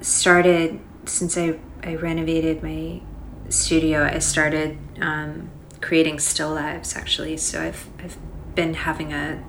[0.00, 3.02] started since I I renovated my
[3.48, 4.04] studio.
[4.04, 7.36] I started um, creating still lives actually.
[7.36, 8.16] So I've I've
[8.54, 9.42] been having a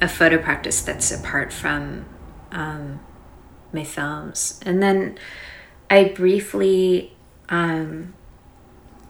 [0.00, 2.06] a photo practice that's apart from
[2.50, 3.00] um,
[3.72, 5.18] my films, and then
[5.90, 7.16] I briefly.
[7.48, 8.14] Um,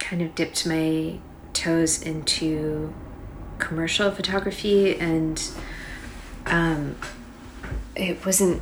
[0.02, 1.18] kind of dipped my
[1.52, 2.92] toes into
[3.58, 5.42] commercial photography and
[6.46, 6.96] um,
[7.94, 8.60] it wasn't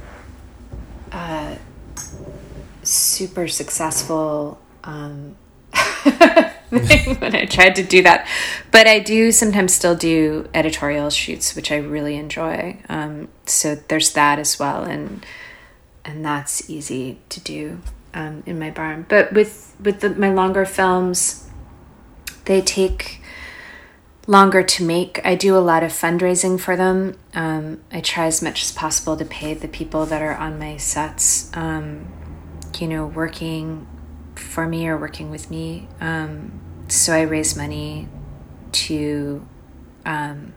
[1.12, 1.56] uh,
[2.82, 5.36] super successful um,
[6.70, 8.28] when I tried to do that.
[8.70, 12.82] But I do sometimes still do editorial shoots, which I really enjoy.
[12.88, 15.24] Um, so there's that as well, and
[16.04, 17.80] and that's easy to do
[18.14, 19.06] um, in my barn.
[19.08, 21.48] But with with the, my longer films,
[22.44, 23.20] they take
[24.26, 25.20] longer to make.
[25.24, 27.18] I do a lot of fundraising for them.
[27.34, 30.76] Um, I try as much as possible to pay the people that are on my
[30.76, 32.06] sets, um,
[32.78, 33.86] you know, working
[34.34, 35.88] for me or working with me.
[36.00, 38.08] Um, so I raise money
[38.72, 39.46] to
[40.06, 40.54] um,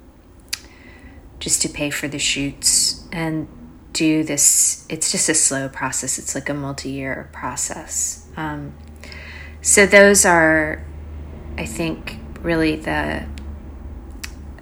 [1.40, 3.48] just to pay for the shoots and
[3.94, 4.86] do this.
[4.90, 6.20] It's just a slow process.
[6.20, 8.28] It's like a multi-year process.
[8.36, 8.74] Um,
[9.62, 10.84] so those are,
[11.58, 13.26] I think, really the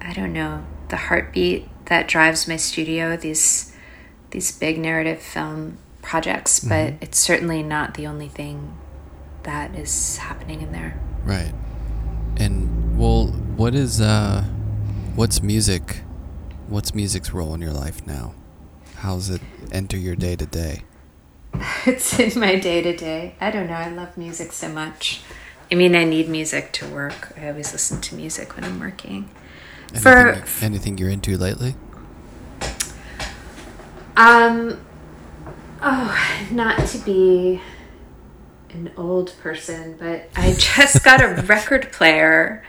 [0.00, 3.16] I don't know the heartbeat that drives my studio.
[3.16, 3.74] These
[4.30, 6.68] these big narrative film projects, mm-hmm.
[6.68, 8.76] but it's certainly not the only thing
[9.42, 11.00] that is happening in there.
[11.24, 11.52] Right.
[12.36, 14.42] And well, what is uh,
[15.14, 16.02] what's music?
[16.68, 18.34] What's music's role in your life now?
[19.02, 19.40] How does it
[19.72, 20.82] enter your day to day?
[21.84, 23.34] It's in my day to day.
[23.40, 23.74] I don't know.
[23.74, 25.22] I love music so much.
[25.72, 27.32] I mean, I need music to work.
[27.36, 29.28] I always listen to music when I'm working.
[30.00, 31.74] For- anything, anything you're into lately?
[34.16, 34.80] Um,
[35.82, 37.60] oh, not to be
[38.70, 42.62] an old person, but I just got a record player.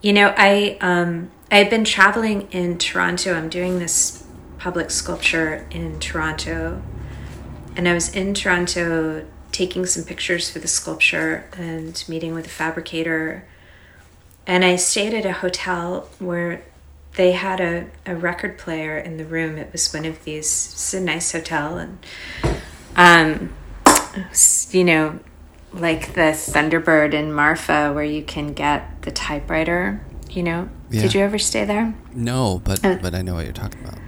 [0.00, 3.34] You know, I um I've been traveling in Toronto.
[3.34, 4.25] I'm doing this
[4.66, 6.82] public sculpture in Toronto.
[7.76, 12.48] And I was in Toronto taking some pictures for the sculpture and meeting with a
[12.48, 13.46] fabricator.
[14.44, 16.64] And I stayed at a hotel where
[17.14, 19.56] they had a, a record player in the room.
[19.56, 21.78] It was one of these, it's a nice hotel.
[21.78, 21.98] And,
[22.96, 23.54] um,
[24.72, 25.20] you know,
[25.72, 30.68] like the Thunderbird in Marfa where you can get the typewriter, you know?
[30.90, 31.02] Yeah.
[31.02, 31.94] Did you ever stay there?
[32.12, 34.00] No, but Uh, but I know what you're talking about.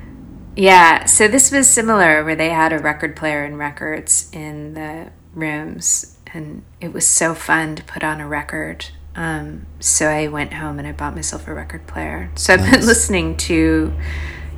[0.59, 5.13] Yeah, so this was similar where they had a record player and records in the
[5.33, 8.87] rooms, and it was so fun to put on a record.
[9.15, 12.33] Um, so I went home and I bought myself a record player.
[12.35, 12.73] So I've Nice.
[12.73, 13.93] been listening to,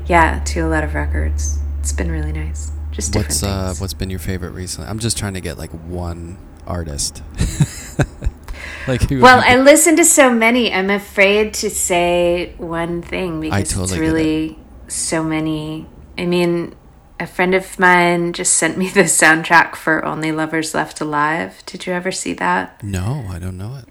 [0.07, 1.59] yeah, to a lot of records.
[1.80, 2.72] It's been really nice.
[2.92, 4.88] Just different What's uh what's been your favorite recently?
[4.88, 7.22] I'm just trying to get like one artist.
[8.88, 10.72] like who well, I listen to so many.
[10.72, 15.86] I'm afraid to say one thing because totally it's really so many.
[16.20, 16.74] I mean,
[17.18, 21.62] a friend of mine just sent me the soundtrack for Only Lovers Left Alive.
[21.64, 22.82] Did you ever see that?
[22.84, 23.86] no, I don't know it.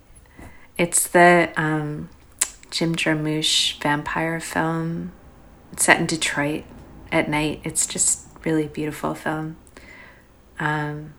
[0.77, 2.09] It's the um,
[2.69, 5.11] Jim Jarmusch vampire film.
[5.73, 6.65] It's set in Detroit
[7.11, 7.61] at night.
[7.63, 9.57] It's just really beautiful film.
[10.59, 11.15] Um,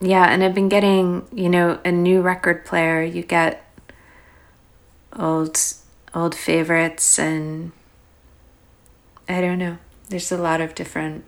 [0.00, 3.02] yeah, and I've been getting, you know, a new record player.
[3.02, 3.64] You get
[5.16, 5.56] old
[6.14, 7.70] old favorites and
[9.28, 9.78] I don't know.
[10.08, 11.24] There's a lot of different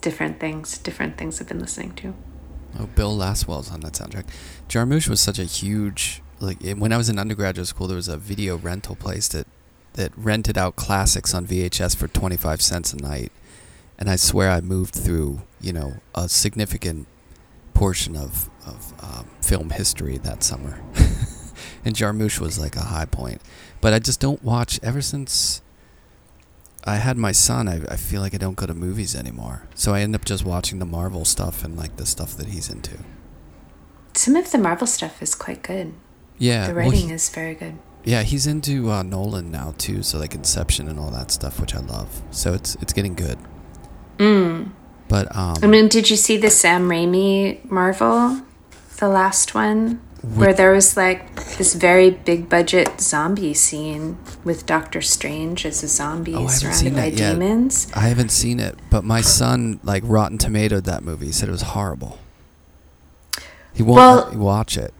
[0.00, 2.14] different things, different things I've been listening to.
[2.78, 4.26] Oh, Bill Laswell's on that soundtrack.
[4.68, 7.86] Jarmusch was such a huge like it- when I was in undergraduate school.
[7.86, 9.46] There was a video rental place that
[9.94, 13.30] that rented out classics on VHS for twenty five cents a night,
[13.98, 17.06] and I swear I moved through you know a significant
[17.74, 20.80] portion of of um, film history that summer.
[21.84, 23.40] and Jarmusch was like a high point,
[23.80, 25.60] but I just don't watch ever since.
[26.86, 27.66] I had my son.
[27.68, 30.44] I, I feel like I don't go to movies anymore, so I end up just
[30.44, 32.98] watching the Marvel stuff and like the stuff that he's into.
[34.14, 35.94] Some of the Marvel stuff is quite good.
[36.38, 37.78] Yeah, The well, writing he- is very good.
[38.04, 41.74] yeah, he's into uh, Nolan now too, so like Inception and all that stuff, which
[41.74, 42.22] I love.
[42.30, 43.38] So it's it's getting good.
[44.18, 44.70] Mm.
[45.08, 48.42] But um, I mean, did you see the Sam Raimi Marvel,
[48.98, 50.00] the last one,
[50.34, 55.88] where there was like this very big budget zombie scene with Doctor Strange as a
[55.88, 57.88] zombie Oh, surrounded by demons?
[57.94, 61.26] I haven't seen it, but my son like Rotten Tomatoed that movie.
[61.26, 62.18] He said it was horrible.
[63.72, 64.94] He won't Well- watch it.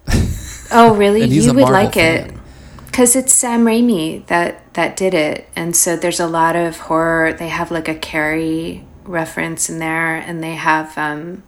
[0.70, 1.22] Oh, really?
[1.28, 2.32] You would like it
[2.86, 7.32] because it's Sam Raimi that that did it, and so there's a lot of horror.
[7.32, 11.42] They have like a Carrie reference in there, and they have, um,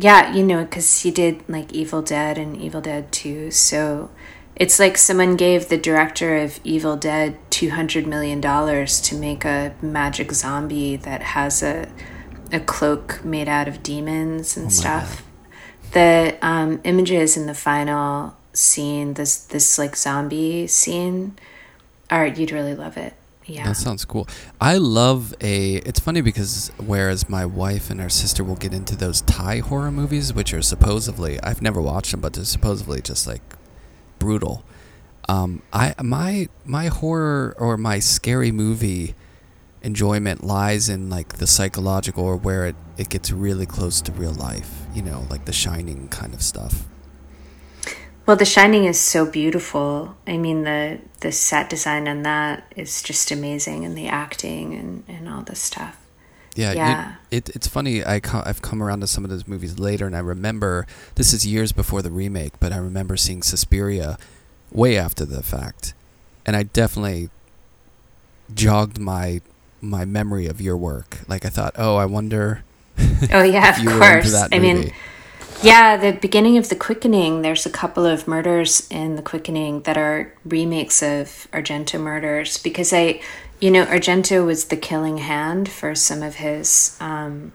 [0.00, 4.10] yeah, you know, because he did like Evil Dead and Evil Dead Two, so
[4.56, 9.44] it's like someone gave the director of Evil Dead two hundred million dollars to make
[9.44, 11.88] a magic zombie that has a
[12.52, 15.22] a cloak made out of demons and Oh stuff
[15.92, 21.36] the um, images in the final scene, this this like zombie scene,
[22.10, 23.14] are you'd really love it.
[23.50, 23.64] Yeah.
[23.64, 24.28] That sounds cool.
[24.60, 25.76] I love a.
[25.76, 29.90] It's funny because whereas my wife and her sister will get into those Thai horror
[29.90, 33.42] movies, which are supposedly I've never watched them, but they're supposedly just like
[34.18, 34.64] brutal.
[35.28, 39.14] Um, I my my horror or my scary movie
[39.82, 44.32] enjoyment lies in like the psychological or where it it gets really close to real
[44.34, 44.82] life.
[44.94, 46.84] You know, like The Shining kind of stuff.
[48.30, 50.14] Well, The Shining is so beautiful.
[50.24, 55.02] I mean, the the set design on that is just amazing, and the acting and
[55.08, 55.96] and all this stuff.
[56.54, 57.14] Yeah, you- Yeah.
[57.32, 58.04] it, it's funny.
[58.04, 61.32] I co- I've come around to some of those movies later, and I remember this
[61.32, 64.16] is years before the remake, but I remember seeing Suspiria
[64.70, 65.92] way after the fact,
[66.46, 67.30] and I definitely
[68.54, 69.40] jogged my
[69.80, 71.18] my memory of your work.
[71.26, 72.62] Like I thought, oh, I wonder
[73.32, 74.48] Oh yeah, of you were into course.
[74.52, 74.92] I mean,
[75.62, 77.42] yeah, the beginning of the Quickening.
[77.42, 82.92] There's a couple of murders in the Quickening that are remakes of Argento murders because
[82.92, 83.20] I,
[83.60, 87.52] you know, Argento was the killing hand for some of his um,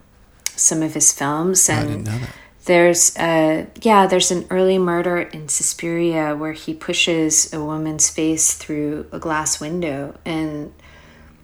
[0.55, 2.29] some of his films, I and didn't know that.
[2.65, 8.53] there's a yeah, there's an early murder in Suspiria where he pushes a woman's face
[8.53, 10.73] through a glass window, and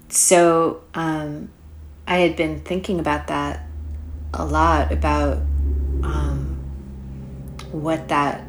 [0.10, 1.50] so um,
[2.08, 3.66] I had been thinking about that
[4.34, 5.40] a lot about
[6.04, 6.51] um,
[7.72, 8.44] what that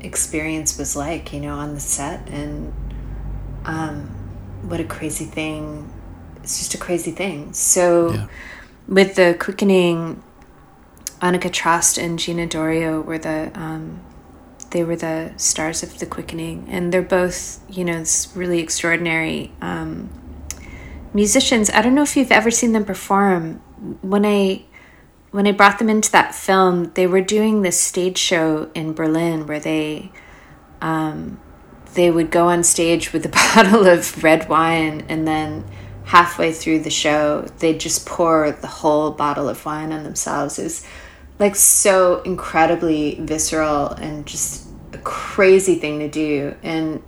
[0.00, 2.72] experience was like, you know, on the set, and
[3.64, 4.06] um,
[4.62, 5.90] what a crazy thing.
[6.42, 7.52] It's just a crazy thing.
[7.52, 8.26] So, Yeah.
[8.88, 10.22] with the quickening,
[11.20, 14.00] Annika Trost and Gina D'Orio were the um,
[14.70, 18.02] they were the stars of the quickening, and they're both you know
[18.34, 20.10] really extraordinary um,
[21.14, 21.70] musicians.
[21.70, 23.60] I don't know if you've ever seen them perform.
[24.00, 24.64] When I
[25.32, 29.46] when I brought them into that film, they were doing this stage show in Berlin
[29.46, 30.12] where they
[30.80, 31.40] um,
[31.94, 35.64] they would go on stage with a bottle of red wine and then
[36.04, 40.58] halfway through the show they'd just pour the whole bottle of wine on themselves.
[40.58, 40.86] It was
[41.38, 46.54] like so incredibly visceral and just a crazy thing to do.
[46.62, 47.02] And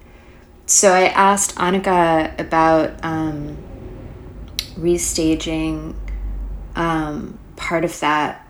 [0.65, 3.59] so I asked Annika about um,
[4.77, 5.95] restaging
[6.75, 8.49] um, part of that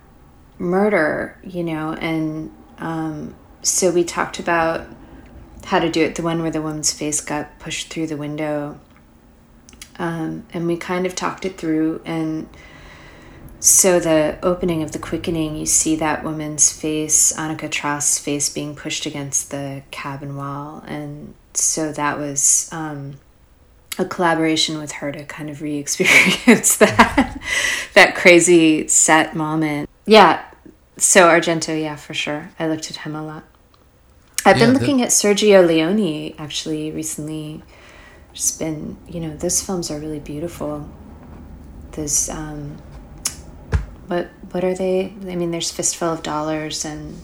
[0.59, 4.87] murder, you know, and um, so we talked about
[5.65, 8.79] how to do it the one where the woman's face got pushed through the window.
[9.99, 12.03] Um, and we kind of talked it through.
[12.05, 12.49] And
[13.61, 18.75] so the opening of the quickening, you see that woman's face, Annika Trost's face, being
[18.75, 20.83] pushed against the cabin wall.
[20.87, 23.19] And so that was um,
[23.99, 27.41] a collaboration with her to kind of re-experience that
[27.95, 29.89] that crazy set moment.
[30.07, 30.45] Yeah.
[30.97, 32.51] So Argento, yeah, for sure.
[32.59, 33.45] I looked at him a lot.
[34.47, 37.63] I've Yeah, been looking at Sergio Leone actually recently.
[38.33, 40.89] Just been, you know, those films are really beautiful.
[41.93, 42.77] There's, um,
[44.09, 45.15] what what are they?
[45.23, 47.21] I mean, there's Fistful of Dollars and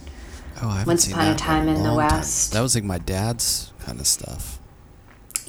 [0.63, 2.19] Oh, Once Upon a Time in the long time.
[2.19, 2.53] West.
[2.53, 4.60] That was like my dad's kind of stuff.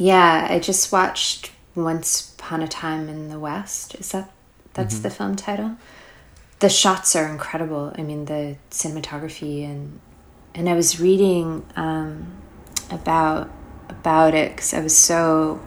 [0.01, 3.93] Yeah, I just watched Once Upon a Time in the West.
[3.95, 4.31] Is that
[4.73, 5.77] that's the film title?
[6.57, 7.93] The shots are incredible.
[7.95, 9.99] I mean, the cinematography and
[10.55, 12.33] and I was reading um,
[12.89, 13.51] about
[13.89, 15.61] about it because I was so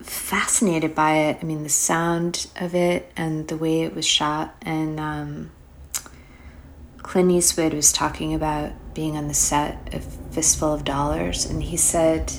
[0.00, 1.38] fascinated by it.
[1.42, 4.54] I mean, the sound of it and the way it was shot.
[4.62, 5.50] And um,
[7.02, 11.76] Clint Eastwood was talking about being on the set of Fistful of Dollars, and he
[11.76, 12.32] said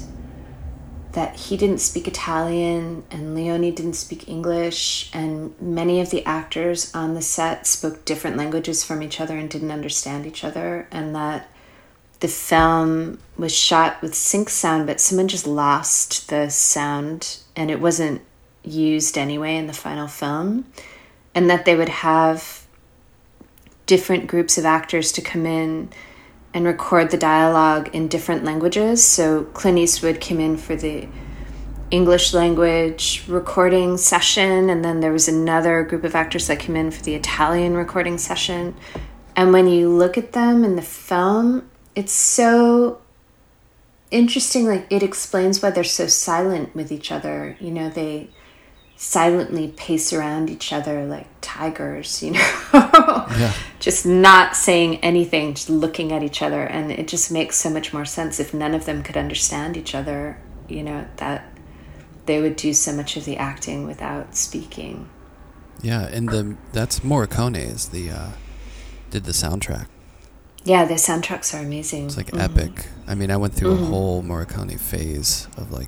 [1.13, 6.93] that he didn't speak Italian and Leone didn't speak English, and many of the actors
[6.93, 11.15] on the set spoke different languages from each other and didn't understand each other, and
[11.15, 11.49] that
[12.19, 17.79] the film was shot with sync sound, but someone just lost the sound and it
[17.79, 18.21] wasn't
[18.63, 20.65] used anyway in the final film,
[21.33, 22.65] and that they would have
[23.85, 25.89] different groups of actors to come in
[26.53, 29.03] and record the dialogue in different languages.
[29.03, 31.07] So Clint Eastwood came in for the
[31.91, 36.91] English language recording session, and then there was another group of actors that came in
[36.91, 38.75] for the Italian recording session.
[39.35, 43.01] And when you look at them in the film, it's so
[44.11, 44.67] interesting.
[44.67, 47.57] Like, it explains why they're so silent with each other.
[47.59, 48.29] You know, they
[49.01, 52.39] silently pace around each other like tigers, you know?
[52.73, 53.53] Yeah.
[53.79, 56.63] just not saying anything, just looking at each other.
[56.63, 59.95] And it just makes so much more sense if none of them could understand each
[59.95, 60.37] other,
[60.67, 61.45] you know, that
[62.25, 65.09] they would do so much of the acting without speaking.
[65.81, 68.27] Yeah, and the that's Morricone is the uh,
[69.11, 69.87] did the soundtrack.
[70.65, 72.07] Yeah, the soundtracks are amazing.
[72.07, 72.41] It's like Mhm.
[72.41, 72.87] epic.
[73.07, 73.83] I mean, I went through Mhm.
[73.83, 75.87] a whole Morricone phase of like,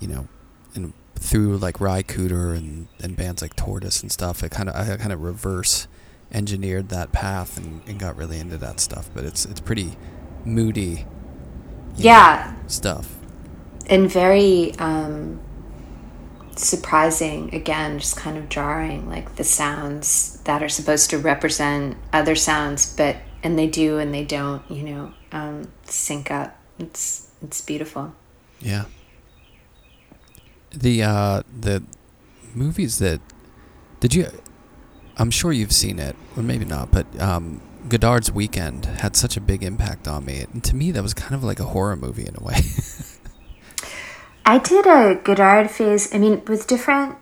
[0.00, 0.26] you know,
[0.74, 4.44] and through like Ry Cooder and, and bands like Tortoise and stuff.
[4.44, 5.88] I kind of I kind of reverse
[6.32, 9.10] engineered that path and, and got really into that stuff.
[9.14, 9.98] But it's it's pretty
[10.44, 11.06] moody.
[11.96, 13.14] you know, Yeah, stuff.
[13.88, 15.40] and very um,
[16.56, 22.34] surprising again just kind of jarring like the sounds that are supposed to represent other
[22.34, 27.60] sounds but and they do and they don't you know um, sync up it's it's
[27.60, 28.14] beautiful
[28.60, 28.84] Yeah.
[30.76, 31.82] The uh the
[32.54, 33.20] movies that
[34.00, 34.28] did you
[35.18, 39.40] I'm sure you've seen it, or maybe not, but um Godard's Weekend had such a
[39.40, 40.44] big impact on me.
[40.52, 42.56] And to me that was kind of like a horror movie in a way.
[44.48, 47.16] i did a godard phase i mean with different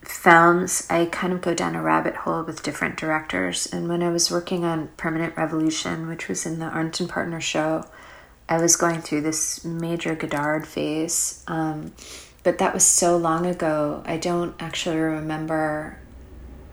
[0.00, 4.08] films i kind of go down a rabbit hole with different directors and when i
[4.08, 7.84] was working on permanent revolution which was in the Arndt and Partner show
[8.48, 11.92] I was going through this major Godard phase, um,
[12.42, 14.02] but that was so long ago.
[14.06, 15.98] I don't actually remember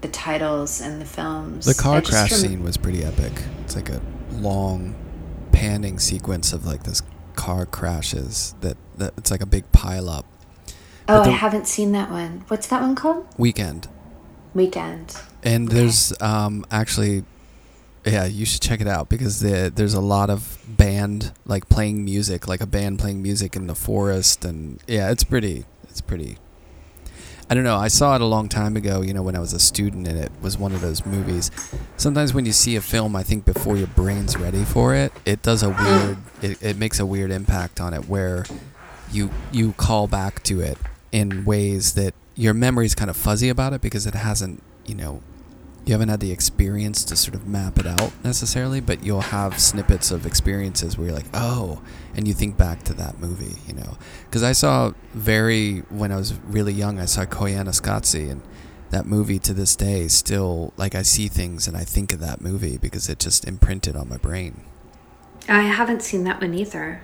[0.02, 1.66] the titles and the films.
[1.66, 3.34] the car crash rem- scene was pretty epic.
[3.64, 4.02] It's like a
[4.34, 4.96] long
[5.52, 7.02] panning sequence of like this
[7.36, 10.26] car crashes that, that it's like a big pile up.
[11.08, 12.44] Oh, but I haven't seen that one.
[12.50, 13.26] What's that one called?
[13.38, 13.88] Weekend.
[14.54, 15.16] Weekend.
[15.44, 15.78] And Okay.
[15.80, 17.24] there's um, actually,
[18.12, 22.04] Yeah, you should check it out because the, there's a lot of band like playing
[22.04, 25.66] music, like a band playing music in the forest, and yeah, it's pretty.
[25.84, 26.38] It's pretty.
[27.52, 27.78] I don't know.
[27.78, 29.02] I saw it a long time ago.
[29.02, 31.52] You know, when I was a student, and it was one of those movies.
[31.98, 35.42] Sometimes when you see a film, I think before your brain's ready for it, it
[35.42, 35.80] does a mm.
[35.80, 36.18] weird.
[36.42, 38.46] It, it makes a weird impact on it where
[39.12, 40.78] you you call back to it
[41.12, 45.22] in ways that your memory's kind of fuzzy about it because it hasn't you know
[45.90, 49.60] you haven't had the experience to sort of map it out necessarily, but you'll have
[49.60, 51.82] snippets of experiences where you're like, oh,
[52.14, 53.98] and you think back to that movie, you know.
[54.26, 58.44] Because I saw very, when I was really young, I saw Koyaanisqatsi, and
[58.92, 62.40] that movie to this day still, like, I see things and I think of that
[62.40, 64.62] movie because it just imprinted on my brain.
[65.48, 67.02] I haven't seen that one either.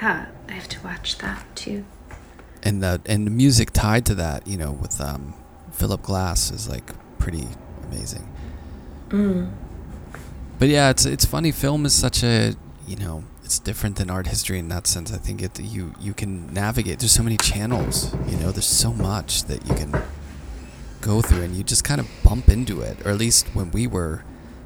[0.00, 1.86] Huh, I have to watch that too.
[2.62, 5.32] And the, and the music tied to that, you know, with um,
[5.72, 7.48] Philip Glass is like pretty
[7.90, 8.28] amazing.
[9.08, 9.50] Mm.
[10.58, 11.52] But yeah, it's it's funny.
[11.52, 12.54] Film is such a
[12.86, 15.12] you know it's different than art history in that sense.
[15.12, 16.98] I think it you you can navigate.
[16.98, 18.14] There's so many channels.
[18.26, 20.02] You know, there's so much that you can
[21.00, 23.06] go through, and you just kind of bump into it.
[23.06, 24.24] Or at least when we were,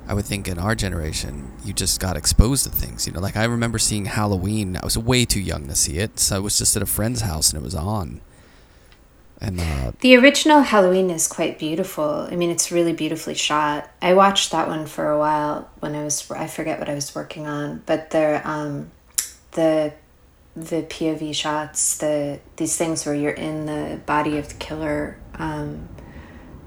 [0.09, 3.07] I would think in our generation, you just got exposed to things.
[3.07, 4.77] You know, like I remember seeing Halloween.
[4.77, 7.21] I was way too young to see it, so I was just at a friend's
[7.21, 8.21] house and it was on.
[9.43, 12.29] And uh, the original Halloween is quite beautiful.
[12.31, 13.91] I mean, it's really beautifully shot.
[14.01, 17.13] I watched that one for a while when I was I forget what I was
[17.13, 18.93] working on, but the um,
[19.51, 19.93] the
[20.55, 25.89] the POV shots, the these things where you're in the body of the killer, um,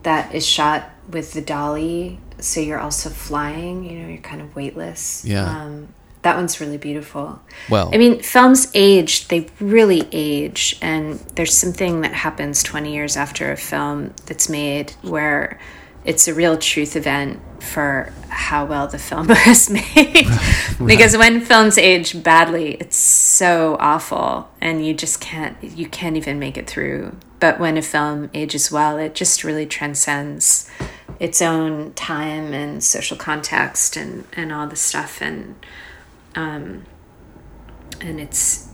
[0.03, 3.85] that is shot with the dolly, so you're also flying.
[3.85, 5.23] You know, you're kind of weightless.
[5.23, 5.49] Yeah.
[5.49, 5.93] Um,
[6.25, 7.39] that one's really beautiful.
[7.69, 10.75] Well, I mean, films age, they really age.
[10.81, 15.59] And there's something that happens 20 years after a film that's made where
[16.03, 19.85] it's a real truth event for how well the film was made.
[19.95, 20.77] right.
[20.79, 26.39] Because when films age badly, it's so awful and you just can't you can't even
[26.39, 27.15] make it through.
[27.39, 30.67] But when a film ages well, it just really transcends
[31.19, 35.55] its own time and social context and and all the stuff and
[36.35, 36.85] um,
[38.01, 38.69] and it's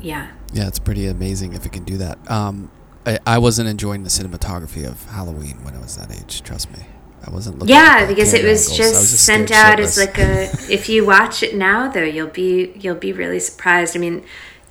[0.00, 0.32] yeah.
[0.52, 2.18] Yeah it's pretty amazing if it can do that.
[2.30, 2.70] Um,
[3.06, 6.84] I, I wasn't enjoying the cinematography of halloween when i was that age trust me.
[7.26, 9.82] I wasn't looking yeah because it was just, was just, sent out shitless.
[9.82, 10.42] as like a
[10.72, 13.96] if you watch it now though you'll be you'll be really surprised.
[13.96, 14.24] I mean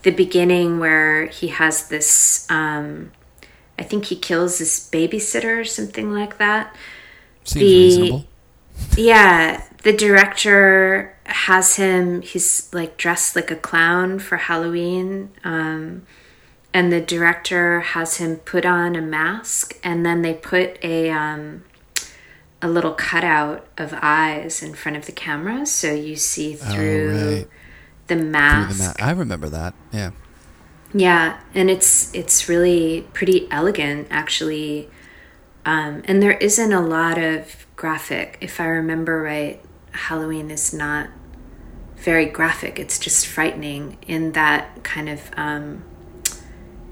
[0.03, 3.11] the beginning where he has this um,
[3.79, 6.75] i think he kills this babysitter or something like that.
[7.43, 8.25] Seems the, reasonable.
[8.97, 16.05] Yeah the director has him he's like dressed like a clown for halloween um,
[16.73, 21.63] and the director has him put on a mask and then they put a um,
[22.61, 27.11] a little cutout of eyes in front of the camera so you see oh, through
[27.13, 27.47] oh, right.
[28.07, 30.11] the mask through the ma- i remember that yeah.
[30.93, 34.89] Yeah and it's it's really pretty elegant actually.
[35.65, 39.63] Um, and there isn't a lot of graphic if i remember right
[39.93, 41.09] Halloween is not
[41.95, 42.79] very graphic.
[42.79, 45.83] It's just frightening in that kind of, um,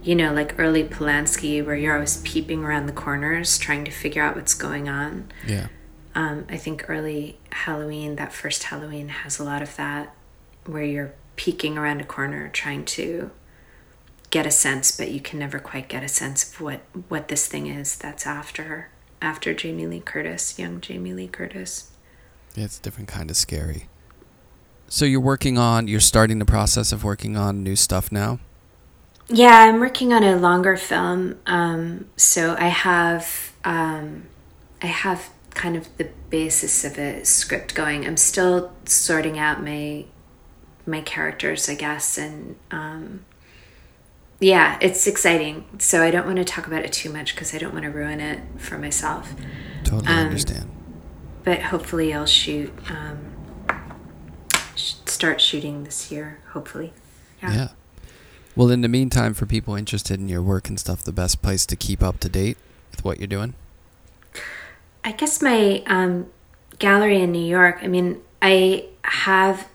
[0.02, 4.24] you know, like early Polanski, where you're always peeping around the corners trying to figure
[4.24, 5.32] out what's going on.
[5.46, 5.68] Yeah.
[6.16, 10.16] Um, I think early Halloween, that first Halloween, has a lot of that,
[10.66, 13.32] where you're peeking around a corner trying to
[14.30, 17.48] get a sense, but you can never quite get a sense of what what this
[17.48, 18.90] thing is that's after
[19.22, 21.91] after Jamie Lee Curtis, young Jamie Lee Curtis.
[22.56, 23.88] Yeah, it's a different kind of scary.
[24.88, 28.40] So you're working on, you're starting the process of working on new stuff now?
[29.30, 31.40] Yeah, I'm working on a longer film.
[31.46, 34.28] Um, so I have, um,
[34.82, 38.06] I have kind of the basis of a script going.
[38.06, 40.06] I'm still sorting out my
[40.88, 43.24] my characters, I guess, and um,
[44.40, 45.66] yeah, it's exciting.
[45.78, 47.92] So I don't want to talk about it too much because I don't want to
[47.92, 49.34] ruin it for myself.
[49.84, 50.81] Totally um, understand
[51.44, 53.20] but hopefully I'll shoot um,
[54.76, 56.40] start shooting this year.
[56.50, 56.94] Hopefully,
[57.42, 57.54] yeah.
[57.54, 57.68] yeah.
[58.56, 61.66] Well, in the meantime, for people interested in your work and stuff, the best place
[61.68, 62.58] to keep up to date
[62.92, 63.54] with what you're doing.
[65.04, 66.30] I guess my um,
[66.80, 67.80] gallery in New York.
[67.82, 69.68] I mean, I have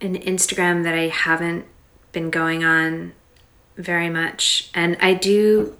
[0.00, 1.66] an Instagram that I haven't
[2.12, 3.12] been going on
[3.76, 5.76] very much, and I do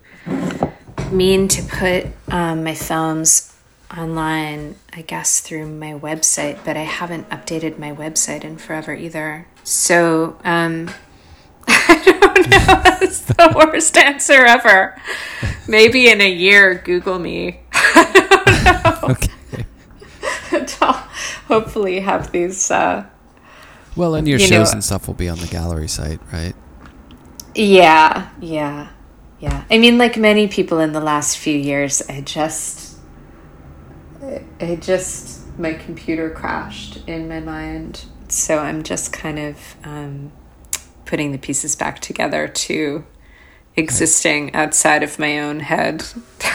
[1.11, 3.52] mean to put um, my films
[3.97, 9.47] online, I guess, through my website, but I haven't updated my website in forever either.
[9.65, 10.91] So, um,
[11.69, 12.59] I don't know.
[12.83, 15.01] That's the worst answer ever.
[15.69, 17.61] Maybe in a year, Google me.
[17.73, 19.09] I don't know.
[19.11, 19.33] Okay.
[21.47, 22.71] hopefully have these.
[22.71, 23.05] Uh,
[23.97, 26.55] well, and your you shows know- and stuff will be on the gallery site, right?
[27.55, 28.89] yeah, yeah,
[29.41, 29.65] yeah.
[29.71, 32.92] I mean, like many people in the last few years, I just,
[34.33, 38.05] I- I just, my computer crashed in my mind.
[38.29, 40.33] So I'm just kind of um,
[41.05, 43.05] putting the pieces back together to
[43.77, 46.05] existing outside of my own head.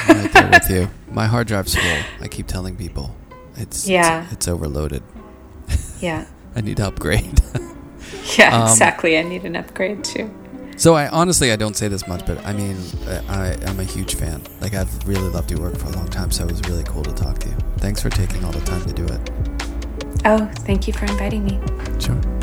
[0.08, 0.90] I'm right there with you.
[1.12, 1.98] My hard drive's full.
[2.22, 3.16] I keep telling people,
[3.56, 4.24] it's Yeah.
[4.26, 5.04] it's, it's overloaded.
[6.00, 6.26] yeah.
[6.56, 7.40] I need to upgrade.
[8.38, 9.18] Yeah, Um, exactly.
[9.18, 10.34] I need an upgrade too.
[10.78, 12.78] So I honestly I don't say this much, but I mean
[13.08, 14.42] uh, I I'm a huge fan.
[14.62, 17.04] Like I've really loved your work for a long time, so it was really cool
[17.04, 17.56] to talk to you.
[17.78, 19.32] Thanks for taking all the time to do it.
[20.26, 21.60] Oh, thank you for inviting me.
[22.00, 22.37] Sure.